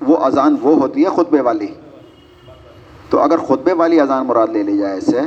[0.02, 1.68] وہ اذان وہ ہوتی ہے خطبے والی۔
[3.10, 5.20] تو اگر خطبے والی اذان مراد لے لی جائے اس سے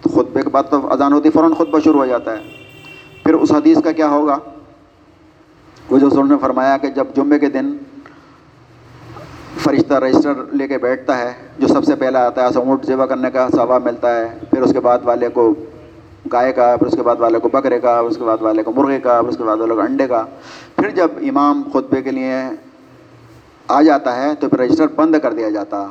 [0.00, 2.42] تو خطبے کے بعد تو اذان ہوتی فوراً خطبہ شروع ہو جاتا ہے۔
[3.24, 4.38] پھر اس حدیث کا کیا ہوگا؟
[5.90, 7.76] وہ جو نے فرمایا کہ جب جمعے کے دن
[9.66, 13.04] فرشتہ رجسٹر لے کے بیٹھتا ہے، جو سب سے پہلا آتا ہے اسے اونٹ ذبح
[13.04, 15.54] کرنے کا ثواب ملتا ہے۔ پھر اس کے بعد والے کو
[16.32, 18.72] گائے کا، پھر اس کے بعد والے کو بکرے کا اس کے بعد والے کو
[18.72, 20.24] مرغے کا، پھر اس کے بعد والے کو انڈے کا۔
[20.76, 22.34] پھر جب امام خطبے کے لیے
[23.68, 25.86] آ جاتا ہے، تو پھر رجسٹر بند کر دیا جاتا۔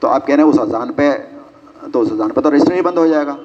[0.00, 1.12] تو آپ کہہ رہے ہیں، اس اذان پہ،
[1.92, 3.36] تو اس اذان پہ تو رجسٹر ہی بند ہو جائے گا۔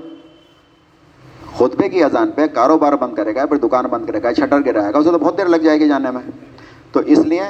[1.57, 4.93] خطبے کی اذان پہ کاروبار بند کرے گا، پھر دکان بند کرے گا، شٹر گرائے
[4.93, 6.31] گا، اسے تو بہت دیر لگ جائے گی جانے میں۔
[6.91, 7.41] تو اس لیے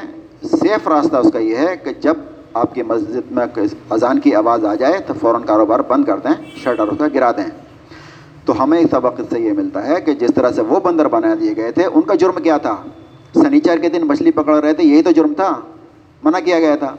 [0.52, 2.14] سیف راستہ اس کا یہ ہے کہ جب
[2.54, 3.46] آپ کی مسجد میں
[3.90, 7.32] اذان کی آواز آ جائے تو فوراً کاروبار بند کر دیں شٹر اس کا گرا
[7.32, 7.50] دیں۔
[8.46, 11.34] تو ہمیں اس سبق سے یہ ملتا ہے کہ جس طرح سے وہ بندر بنا
[11.40, 12.76] دیے گئے تھے، ان کا جرم کیا تھا؟
[13.34, 15.52] سنیچر کے دن مچھلی پکڑ رہے تھے، یہی تو جرم تھا؟
[16.24, 16.96] منع کیا گیا تھا؟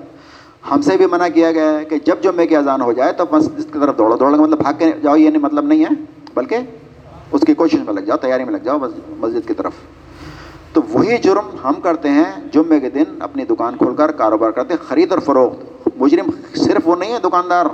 [0.70, 3.24] ہم سے بھی منع کیا گیا ہے کہ جب جمعے کی اذان ہو جائے تو
[3.32, 5.94] مسجد کی طرف دوڑو دوڑو مطلب بھاگ کے جاؤ، یہ نہیں مطلب نہیں ہے،
[6.34, 6.57] بلکہ
[7.32, 8.78] اس کی کوشش میں لگ جاؤ، تیاری میں لگ جاؤ
[9.18, 9.72] مسجد کی طرف۔
[10.77, 14.74] تو وہی جرم ہم کرتے ہیں جمعے کے دن اپنی دکان کھول کر کاروبار کرتے
[14.74, 17.66] ہیں، خرید اور فروخت۔ مجرم صرف وہ نہیں ہے دکاندار،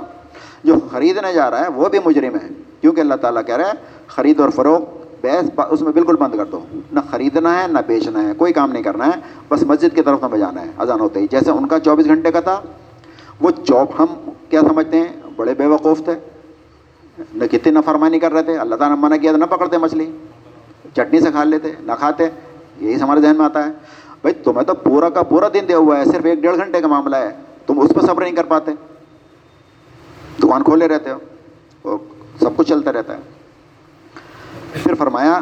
[0.63, 2.47] جو خریدنے جا رہا ہے وہ بھی مجرم ہے۔
[2.81, 3.71] کیونکہ اللہ تعالیٰ کہہ رہا ہے،
[4.07, 6.59] خرید اور فروخت بیس اس میں بالکل بند کر دو۔
[6.91, 10.23] نہ خریدنا ہے، نہ بیچنا ہے، کوئی کام نہیں کرنا ہے، بس مسجد کی طرف
[10.23, 12.61] نہ بجانا ہے۔ اذان ہوتے ہی، جیسے ان کا چوبیس گھنٹے کا تھا،
[13.41, 16.13] وہ چوب ہم کیا سمجھتے ہیں، بڑے بے وقوف تھے۔
[17.33, 20.11] نہ کتنی نفرمانی کر رہے تھے، اللہ تعالیٰ نے منع کیا تو نہ پکڑتے مچھلی۔
[20.93, 22.29] چٹنی سے کھا لیتے، نہ کھاتے۔
[22.79, 23.71] یہی ہمارے ذہن میں آتا ہے۔
[24.21, 26.87] بھائی تمہیں تو پورا کا پورا دن دیا ہوا ہے، صرف ایک ڈیڑھ گھنٹے کا
[26.87, 28.71] معاملہ ہے۔ تم اس پہ صبر نہیں کر پاتے۔
[30.43, 31.97] دکان کھولے رہتے ہو۔
[32.39, 33.19] سب کچھ چلتا رہتا ہے۔
[34.73, 35.39] پھر فرمایا،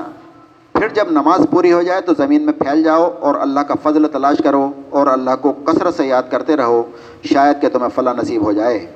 [0.73, 4.07] پھر جب نماز پوری ہو جائے تو زمین میں پھیل جاؤ اور اللہ کا فضل
[4.07, 6.83] تلاش کرو اور اللہ کو کثرت سے یاد کرتے رہو۔
[7.23, 8.91] شاید کہ تمہیں فلاں نصیب ہو جائے۔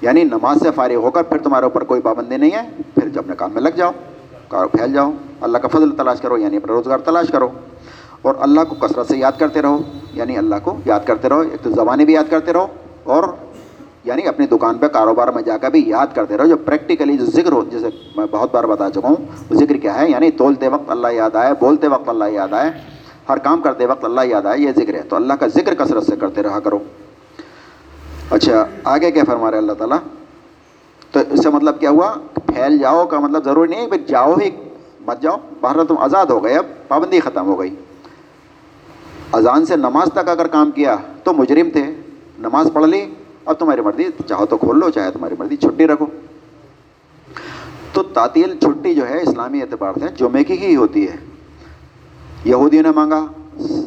[0.00, 3.18] یعنی نماز سے فارغ ہو کر پھر تمہارے اوپر کوئی پابندی نہیں ہے۔ پھر جب
[3.18, 3.90] اپنے کام میں لگ جاؤ۔
[4.52, 7.48] پھیل جاؤ، اللہ کا فضل تلاش کرو یعنی اپنا روزگار تلاش کرو۔
[8.22, 9.78] اور اللہ کو کثرت سے یاد کرتے رہو
[10.12, 12.66] یعنی اللہ کو یاد کرتے رہو، ایک تو زبانیں بھی یاد کرتے رہو،
[13.04, 13.24] اور
[14.04, 17.26] یعنی اپنی دکان پہ کاروبار میں جا کر بھی یاد کرتے رہو، جو پریکٹیکلی جو
[17.26, 17.86] ذکر ہو، جیسے
[18.16, 19.16] میں بہت بار بتا چکا ہوں،
[19.50, 22.70] وہ ذکر کیا ہے؟ یعنی تولتے وقت اللہ یاد آئے، بولتے وقت اللہ یاد آئے،
[23.28, 26.04] ہر کام کرتے وقت اللہ یاد آئے، یہ ذکر ہے۔ تو اللہ کا ذکر کثرت
[26.04, 26.78] سے کرتے رہا کرو۔
[28.30, 29.98] اچھا آگے کیا فرما رہے اللہ تعالیٰ؟
[31.12, 34.50] تو اس سے مطلب کیا ہوا پھیل جاؤ کا مطلب ضروری نہیں ہے جاؤ ہی،
[35.06, 37.74] مت جاؤ۔ باہر تم آزاد ہو گئے، اب پابندی ختم ہو گئی۔
[39.32, 41.82] اذان سے نماز تک اگر کام کیا تو مجرم تھے۔
[42.38, 46.06] نماز پڑھ لی، اب تمہاری مرضی، چاہو تو کھول لو، چاہے تمہاری مرضی، چھٹی رکھو۔
[47.92, 51.16] تو تعطیل چھٹی جو ہے، اسلامی اعتبار سے جمعے کی ہی ہوتی ہے۔
[52.44, 53.26] یہودیوں نے مانگا،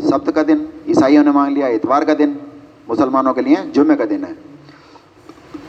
[0.10, 0.58] سبت کا دن،
[0.88, 2.34] عیسائیوں نے مانگ لیا، اتوار کا دن،
[2.88, 4.55] مسلمانوں کے لیے جمعے کا دن ہے۔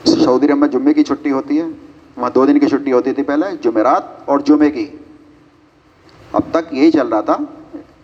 [0.07, 1.65] سعودی عرب میں جمعے کی چھٹی ہوتی ہے،
[2.17, 4.85] وہاں دو دن کی چھٹی ہوتی تھی پہلے، جمعرات اور جمعے کی۔
[6.31, 7.37] اب تک یہی چل رہا تھا،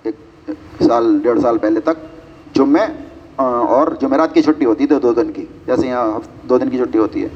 [0.04, 0.52] ایک
[0.84, 2.06] سال، ڈیڑھ سال پہلے تک
[2.56, 2.86] جمعے
[3.36, 7.00] اور جمعرات کی چھٹی ہوتی تھی دو دن کی، جیسے یہاں دو دن کی چھٹی
[7.00, 7.28] ہوتی ہے۔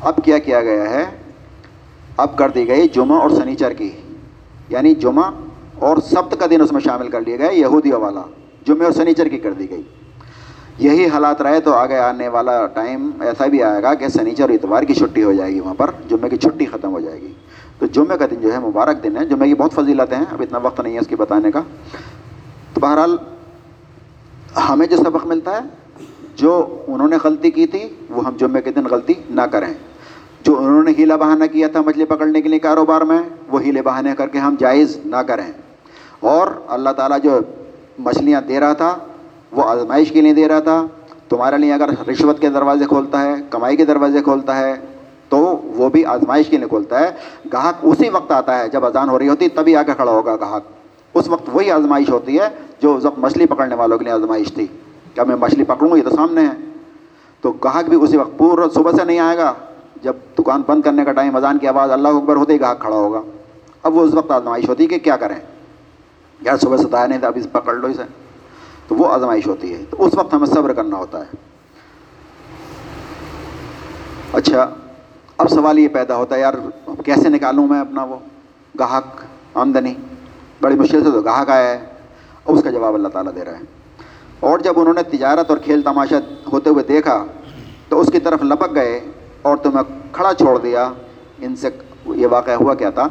[0.00, 1.04] اب کیا کیا گیا ہے؟
[2.16, 3.90] اب کر دی گئی جمعہ اور سنیچر کی۔
[4.68, 5.30] یعنی جمعہ
[5.78, 8.22] اور سبت کا دن اس میں شامل کر لیا گیا، یہودیوں والا۔
[8.66, 9.82] جمعہ اور سنیچر کی کر دی گئی۔
[10.78, 14.50] یہی حالات رہے تو آگے آنے والا ٹائم ایسا بھی آئے گا کہ سنیچر اور
[14.50, 17.32] اتوار کی چھٹی ہو جائے گی وہاں پر، جمعے کی چھٹی ختم ہو جائے گی۔
[17.78, 20.42] تو جمعے کا دن جو ہے مبارک دن ہے۔ جمعے کی بہت فضیلتیں ہیں اب
[20.42, 21.60] اتنا وقت نہیں ہے اس کی بتانے کا۔
[22.74, 23.16] تو بہرحال
[24.68, 25.60] ہمیں جو سبق ملتا ہے،
[26.36, 29.74] جو انہوں نے غلطی کی تھی، وہ ہم جمعے کے دن غلطی نہ کریں۔
[30.42, 33.18] جو انہوں نے ہیلا بہانہ کیا تھا مچھلی پکڑنے کے لیے کاروبار میں،
[33.48, 35.52] وہ ہیلے بہانے کر کے ہم جائز نہ کریں۔
[36.20, 37.40] اور اللہ تعالیٰ جو
[37.98, 38.98] مچھلیاں دے رہا تھا
[39.52, 40.86] وہ آزمائش کے لیے دے رہا تھا۔
[41.28, 44.74] تمہارے لیے اگر رشوت کے دروازے کھولتا ہے، کمائی کے دروازے کھولتا ہے،
[45.28, 47.10] تو وہ بھی آزمائش کے لیے کھولتا ہے۔
[47.52, 50.36] گاہک اسی وقت آتا ہے جب اذان ہو رہی ہوتی، تبھی آ کے کھڑا ہوگا
[50.36, 50.62] گاہک۔
[51.14, 52.48] اس وقت وہی آزمائش ہوتی ہے
[52.82, 54.66] جو اس وقت مچھلی پکڑنے والوں کے لیے آزمائش تھی۔
[55.14, 56.72] کیا میں مچھلی پکڑوں، یہ تو سامنے ہے۔
[57.40, 59.54] تو گاہک بھی اسی وقت پورا صبح سے نہیں آئے گا۔
[60.02, 62.96] جب دکان بند کرنے کا ٹائم، اذان کی آواز اللہ اکبر ہوتے ہی گاہک کھڑا
[62.96, 63.20] ہوگا۔
[63.82, 65.36] اب وہ اس وقت آزمائش ہوتی ہے کہ کیا کریں؟
[66.40, 68.21] یار صبح سے آیا نہیں تھا، اب اس پکڑ لو اسے۔
[68.92, 71.36] تو وہ آزمائش ہوتی ہے۔ تو اس وقت ہمیں صبر کرنا ہوتا ہے۔
[74.32, 74.74] اچھا
[75.38, 76.54] اب سوال یہ پیدا ہوتا ہے، یار
[77.04, 78.16] کیسے نکالوں میں اپنا وہ
[78.78, 79.20] گاہک
[79.54, 79.94] آمدنی؟
[80.60, 81.84] بڑی مشکل سے تو گاہک آیا ہے
[82.44, 83.62] اور اس کا جواب اللہ تعالیٰ دے رہا ہے۔
[84.40, 86.18] اور جب انہوں نے تجارت اور کھیل تماشا
[86.52, 87.24] ہوتے ہوئے دیکھا،
[87.88, 89.00] تو اس کی طرف لپک گئے
[89.42, 90.92] اور تمہیں کھڑا چھوڑ دیا۔
[91.38, 91.68] ان سے
[92.06, 93.06] یہ واقعہ ہوا کیا تھا؟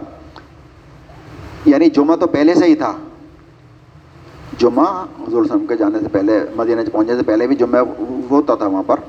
[1.66, 2.94] یعنی جمعہ تو پہلے سے ہی تھا۔
[4.62, 7.84] جمعہ، حضور وسلم کے جانے سے پہلے، مدینہ پہنچنے سے پہلے بھی جمعہ
[8.32, 9.00] ہوتا تھا وہاں پر۔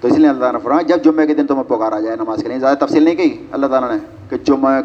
[0.00, 2.42] تو اس لیے اللہ تعالیٰ نے فرمایا، جب جمعے کے دن تمہیں پکارا جائے، نماز
[2.42, 3.96] کے لیے، زیادہ تفصیل نہیں کی۔ اللہ تعالیٰ نے
[4.30, 4.82] کہ جمعہ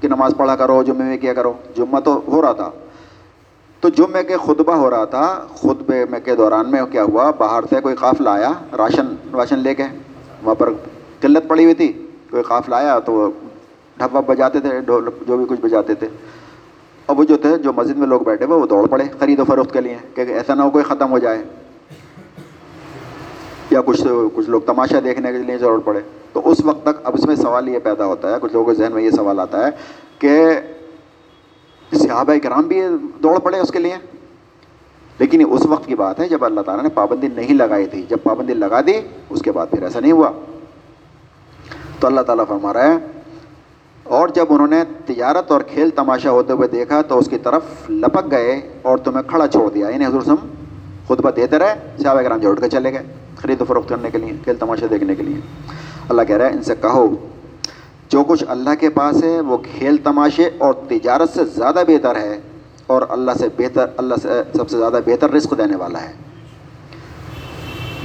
[0.00, 2.70] کی نماز پڑھا کرو، جمعے میں کیا کرو۔ جمعہ تو ہو رہا تھا۔
[3.80, 7.64] تو جمعے کے خطبہ ہو رہا تھا، خطبے میں کے دوران میں کیا ہوا، باہر
[7.70, 9.84] سے کوئی قافلہ آیا، راشن راشن لے کے،
[10.42, 10.72] وہاں پر
[11.20, 13.30] قلت پڑی ہوئی تھی، کوئی قافلہ آیا تو وہ
[13.96, 16.08] ڈھپ وپ بجاتے تھے جو بھی کچھ بجاتے تھے۔
[17.06, 19.44] اب وہ جو تھے، جو مسجد میں لوگ بیٹھے ہوئے وہ دوڑ پڑے، خرید و
[19.44, 21.42] فروخت کے لیے، کہ ایسا نہ ہو کوئی ختم ہو جائے۔
[23.70, 24.02] یا کچھ
[24.34, 26.00] کچھ لوگ تماشا دیکھنے کے لیے ضرور پڑے۔
[26.32, 28.82] تو اس وقت تک اب اس میں سوال یہ پیدا ہوتا ہے، کچھ لوگوں کے
[28.82, 29.70] ذہن میں یہ سوال آتا ہے
[30.18, 30.46] کہ
[31.92, 32.82] صحابہ کرام بھی
[33.22, 33.96] دوڑ پڑے اس کے لیے۔
[35.18, 38.02] لیکن یہ اس وقت کی بات ہے جب اللہ تعالیٰ نے پابندی نہیں لگائی تھی۔
[38.08, 38.92] جب پابندی لگا دی،
[39.30, 40.30] اس کے بعد پھر ایسا نہیں ہوا۔
[42.00, 42.96] تو اللہ تعالیٰ فرما رہا ہے
[44.04, 47.62] اور جب انہوں نے تجارت اور کھیل تماشا ہوتے ہوئے دیکھا تو اس کی طرف
[47.90, 50.34] لپک گئے اور تمہیں کھڑا چھوڑ دیا۔ انہیں حضور سم
[51.04, 53.02] خطبہ دیتے رہے، صحابہ کرام جو اٹھ کے چلے گئے،
[53.36, 55.40] خرید و فروخت کرنے کے لیے، کھیل تماشا دیکھنے کے لیے۔
[56.08, 57.14] اللہ کہہ رہا ہے، ان سے کہو،
[58.08, 62.40] جو کچھ اللہ کے پاس ہے، وہ کھیل تماشے اور تجارت سے زیادہ بہتر ہے
[62.86, 66.12] اور اللہ سے بہتر، اللہ سے سب سے زیادہ بہتر رزق دینے والا ہے۔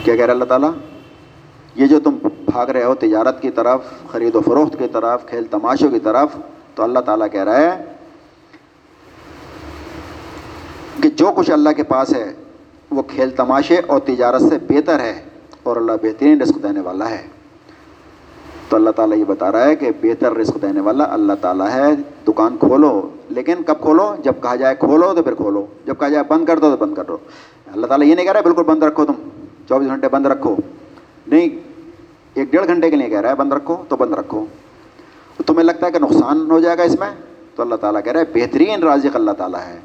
[0.03, 0.71] کیا کہہ رہا اللہ تعالیٰ؟
[1.77, 3.79] یہ جو تم بھاگ رہے ہو تجارت کی طرف،
[4.11, 6.27] خرید و فروخت کی طرف، کھیل تماشوں کی طرف،
[6.75, 7.83] تو اللہ تعالیٰ کہہ رہا ہے
[11.03, 12.33] کہ جو کچھ اللہ کے پاس ہے،
[12.91, 15.21] وہ کھیل تماشے اور تجارت سے بہتر ہے
[15.63, 17.27] اور اللہ بہترین رزق دینے والا ہے۔
[18.69, 21.95] تو اللہ تعالیٰ یہ بتا رہا ہے کہ بہتر رزق دینے والا اللہ تعالیٰ ہے۔
[22.27, 26.23] دکان کھولو، لیکن کب کھولو؟ جب کہا جائے کھولو تو پھر کھولو، جب کہا جائے
[26.27, 27.17] بند کر دو تو بند کر دو۔
[27.73, 29.13] اللہ تعالیٰ یہ نہیں کہہ رہا ہے، بالکل بند رکھو تم،
[29.69, 30.55] چوبیس گھنٹے بند رکھو۔
[31.27, 31.49] نہیں،
[32.33, 34.45] ایک ڈیڑھ گھنٹے کے لیے کہہ رہا ہے، بند رکھو، تو بند رکھو۔
[35.45, 37.09] تمہیں لگتا ہے کہ نقصان ہو جائے گا اس میں؟
[37.55, 39.79] تو اللہ تعالیٰ کہہ رہا ہے، بہترین رازق اللہ تعالیٰ ہے۔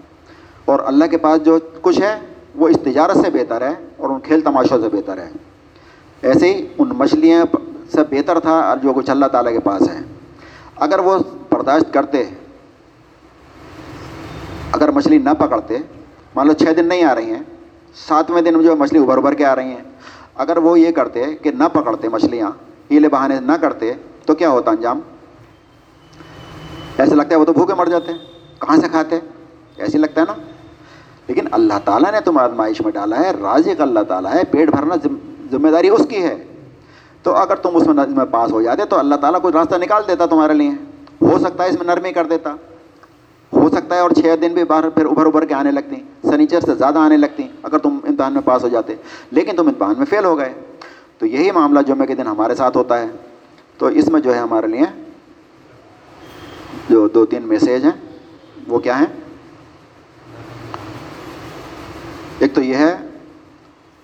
[0.65, 2.21] اور اللہ کے پاس جو کچھ ہے،
[2.55, 5.31] وہ اس تجارت سے بہتر ہے اور ان کھیل تماشوں سے بہتر ہے۔
[6.23, 7.45] ایسے ہی ان مچھلیاں
[7.93, 10.01] سے بہتر تھا جو کچھ اللہ تعالیٰ کے پاس ہے
[10.77, 11.19] اگر وہ
[11.51, 12.25] برداشت کرتے،
[14.73, 15.79] اگر مچھلی نہ پکڑتے،
[16.35, 17.43] مان لو چھ دن نہیں آ رہی ہیں،
[17.95, 19.93] ساتویں دن جو مچھلی ابھر ابھر کے آ رہی ہیں
[20.35, 22.51] اگر وہ یہ کرتے کہ نہ پکڑتے مچھلیاں،
[22.91, 23.93] ہیلے بہانے نہ کرتے،
[24.27, 25.01] تو کیا ہوتا انجام؟
[26.99, 28.13] ایسے لگتا ہے وہ تو بھوکے مر جاتے
[28.59, 29.19] کہاں سے کھاتے؟
[29.77, 30.43] ایسے لگتا ہے نا۔
[31.29, 34.95] لیکن اللہ تعالیٰ نے تم آزمائش میں ڈالا ہے، رازق اللہ تعالیٰ ہے، پیٹ بھرنا
[35.51, 36.45] ذمہ داری اس کی ہے۔
[37.23, 40.27] تو اگر تم اس میں پاس ہو جاتے تو اللہ تعالیٰ کوئی راستہ نکال دیتا
[40.27, 40.71] تمہارے لیے۔
[41.23, 42.57] ہو سکتا ہے اس میں نرمی کر دیتا۔
[43.53, 46.61] ہو سکتا ہے اور چھ دن بھی باہر پھر ابھر ابھر کے آنے لگتی سنیچر
[46.61, 48.95] سے زیادہ آنے لگتی اگر تم امتحان میں پاس ہو جاتے۔
[49.31, 50.53] لیکن تم امتحان میں فیل ہو گئے۔
[51.19, 53.07] تو یہی معاملہ جمعے کے دن ہمارے ساتھ ہوتا ہے۔
[53.79, 55.03] تو اس میں جو ہے ہمارے لیے
[56.91, 58.19] جو دو تین میسیج ہیں،
[58.69, 59.07] وہ کیا ہیں؟
[62.39, 62.97] ایک تو یہ ہے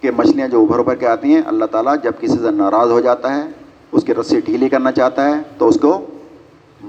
[0.00, 3.00] کہ مچھلیاں جو ابھر ابھر کے آتی ہیں، اللہ تعالیٰ جب کسی سے ناراض ہو
[3.00, 3.42] جاتا ہے،
[3.92, 6.06] اس کی رسی ڈھیلی کرنا چاہتا ہے، تو اس کو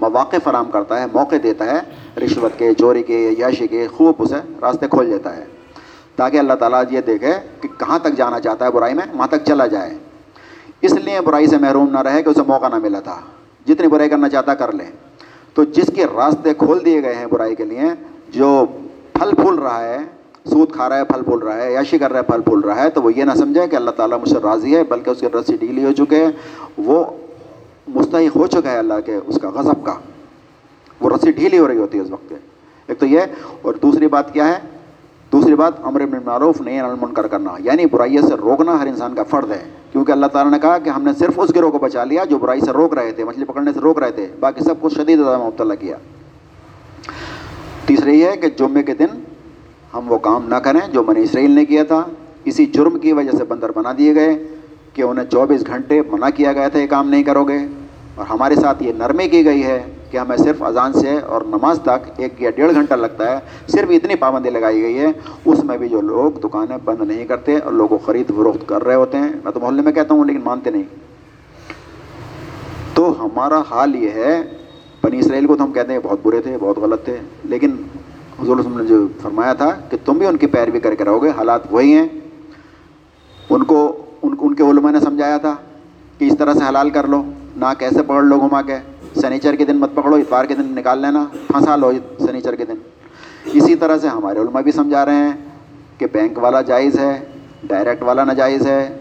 [0.02, 1.80] مواقع فراہم کرتا ہے، موقع دیتا ہے،
[2.20, 5.46] رشوت کے، چوری کے یاشی کے، خوب اسے راستے کھول دیتا ہے۔
[6.16, 9.46] تاکہ اللہ تعالیٰ یہ دیکھے کہ کہاں تک جانا چاہتا ہے برائی میں، وہاں تک
[9.46, 9.98] چلا جائے۔
[10.82, 13.20] اس لیے برائی سے محروم نہ رہے کہ اسے موقع نہ ملا تھا
[13.68, 14.84] جتنی برائی کرنا چاہتا کر لے۔
[15.54, 17.82] تو جس کے راستے کھول دیے گئے ہیں برائی کے لیے،
[18.30, 18.66] جو
[19.14, 19.98] پھل پھول رہا ہے،
[20.46, 22.84] سود کھا رہا ہے، پھل پھول رہا ہے یاشی کر رہا ہے، پھل پھول رہا
[22.84, 25.20] ہے، تو وہ یہ نہ سمجھے کہ اللہ تعالیٰ مجھ سے راضی ہے، بلکہ اس
[25.20, 26.32] کی رسی ڈھیلی ہو چکے ہیں۔
[26.78, 27.04] وہ
[27.96, 29.94] مستحق ہو چکا ہے اللہ کے اس کا غضب کا۔
[31.02, 32.34] وہ رسی ڈھیلی ہو رہی ہوتی ہے اس وقت
[32.88, 33.20] ایک تو یہ،
[33.62, 34.60] اور دوسری بات کیا ہے؟
[35.32, 39.24] دوسری بات، امر بن معروف نہیں المنکر کرنا یعنی برائیت سے روکنا ہر انسان کا
[39.24, 42.04] فرد ہے۔ کیونکہ اللہ تعالیٰ نے کہا کہ ہم نے صرف اس گروہ کو بچا
[42.04, 44.82] لیا جو برائی سے روک رہے تھے، مچھلی پکڑنے سے روک رہے تھے، باقی سب
[44.82, 45.98] کچھ شدید مبتلا کیا۔
[47.86, 49.22] تیسرے یہ ہے کہ جمعے کے دن
[49.94, 52.04] ہم وہ کام نہ کریں جو منی اسرائیل نے کیا تھا۔
[52.46, 54.38] اسی جرم کی وجہ سے بندر بنا دیے گئے
[54.94, 57.58] کہ انہیں چوبیس گھنٹے منع کیا گیا تھا یہ کام نہیں کرو گے۔
[58.20, 61.80] اور ہمارے ساتھ یہ نرمی کی گئی ہے کہ ہمیں صرف اذان سے اور نماز
[61.82, 65.06] تک ایک یا ڈیڑھ گھنٹہ لگتا ہے، صرف اتنی پابندی لگائی گئی ہے۔
[65.46, 68.96] اس میں بھی جو لوگ دکانیں بند نہیں کرتے اور لوگوں خرید فروخت کر رہے
[68.96, 70.84] ہوتے ہیں، میں تو محلے میں کہتا ہوں، لیکن مانتے نہیں۔
[72.94, 74.44] تو ہمارا حال یہ ہے،
[75.04, 77.76] بنی اسرائیل کو تو ہم کہتے ہیں بہت برے تھے، بہت غلط تھے، لیکن
[78.42, 81.30] حضور نے جو فرمایا تھا کہ تم بھی ان کی پیروی کر کے رہو گے،
[81.38, 82.08] حالات وہی ہیں۔
[83.50, 85.56] ان کو، ان ان کے علماء نے سمجھایا تھا
[86.18, 87.24] کہ اس طرح سے حلال کر لو۔
[87.60, 88.76] نہ کیسے پکڑ لو گھما کے
[89.22, 92.74] سنیچر کے دن مت پکڑو، اتوار کے دن نکال لینا، پھنسا لو سنیچر کے دن۔
[93.54, 95.32] اسی طرح سے ہمارے علماء بھی سمجھا رہے ہیں
[95.98, 97.26] کہ بینک والا جائز ہے،
[97.64, 98.98] ڈائریکٹ والا ناجائز ہے۔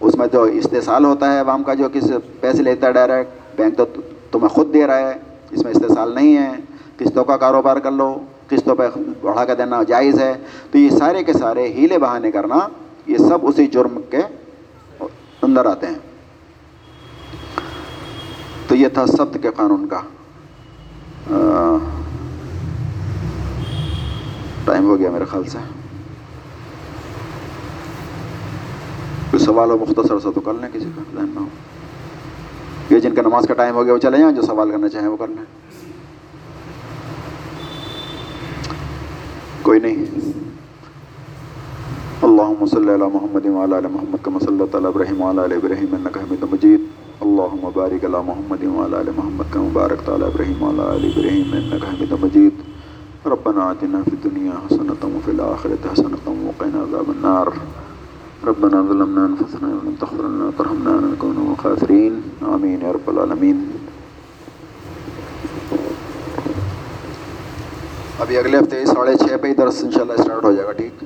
[0.00, 3.76] اس میں جو استحصال ہوتا ہے عوام کا جو کس پیسے لیتا ہے ڈائریکٹ۔ بینک
[3.76, 3.84] تو
[4.30, 5.12] تمہیں خود دے رہا ہے،
[5.50, 6.50] اس میں استحصال نہیں ہے۔
[6.96, 8.18] قسطوں کا کاروبار کر لو،
[8.48, 8.82] قسطوں پہ
[9.20, 10.34] بڑھا کے دینا جائز ہے۔
[10.70, 12.58] تو یہ سارے کے سارے ہیلے بہانے کرنا،
[13.06, 14.20] یہ سب اسی جرم کے
[15.42, 16.09] اندر آتے ہیں۔
[18.80, 20.00] یہ تھا سبت کے قانون کا۔
[24.64, 25.58] ٹائم ہو گیا میرے خیال سے۔
[29.30, 31.48] کوئی سوال ہو مختصر سا تو کر لیں، کسی کا ذہن میں ہو۔
[32.90, 35.08] یہ جن کا نماز کا ٹائم ہو گیا، وہ چلے جائیں، جو سوال کرنا چاہیں
[35.08, 35.44] وہ کر لیں۔
[39.62, 40.04] کوئی نہیں۔
[42.22, 46.18] اللهم صل على محمد وعلى ال محمد كما صليت على ابراهيم وعلى ال ابراهيم انك
[46.18, 51.04] حميد مجيد اللهم بارك على محمد وعلى ال محمد كما باركت على ابراهيم وعلى ال
[51.12, 52.54] ابراهيم انك حميد مجيد.
[53.26, 57.52] ربنا آتنا في الدنيا حسنة وفي الآخرة حسنة وقنا عذاب النار.
[58.44, 62.14] ربنا ظلمنا انفسنا ولم تغفر لنا وترحمنا لنكون من الخاسرين.
[62.54, 63.58] آمين يا رب العالمين.
[68.18, 70.72] ابھی اگلے ہفتے ساڑھے چھ پہ ہی درس ان شاء اللہ اسٹارٹ ہو جائے گا،
[70.72, 71.04] ٹھیک؟